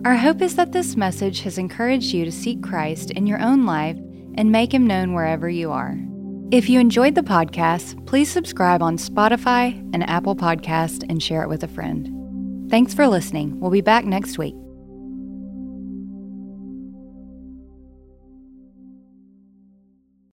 Our 0.04 0.16
hope 0.16 0.40
is 0.40 0.54
that 0.56 0.72
this 0.72 0.96
message 0.96 1.40
has 1.40 1.59
encouraged 1.59 2.14
you 2.14 2.24
to 2.24 2.33
seek 2.33 2.62
Christ 2.62 3.11
in 3.11 3.26
your 3.26 3.42
own 3.42 3.66
life 3.66 3.96
and 4.37 4.50
make 4.50 4.72
him 4.72 4.87
known 4.87 5.12
wherever 5.12 5.50
you 5.50 5.72
are. 5.72 5.98
If 6.52 6.68
you 6.68 6.80
enjoyed 6.80 7.16
the 7.16 7.22
podcast, 7.22 8.06
please 8.06 8.30
subscribe 8.30 8.80
on 8.80 8.96
Spotify 8.96 9.76
and 9.92 10.09
Apple 10.09 10.37
Podcast 10.37 11.04
and 11.09 11.22
share 11.22 11.42
it 11.42 11.48
with 11.48 11.64
a 11.64 11.68
friend. 11.68 12.70
Thanks 12.70 12.94
for 12.94 13.09
listening. 13.09 13.59
We'll 13.61 13.70
be 13.70 13.80
back 13.80 14.04
next 14.04 14.38
week. 14.38 14.54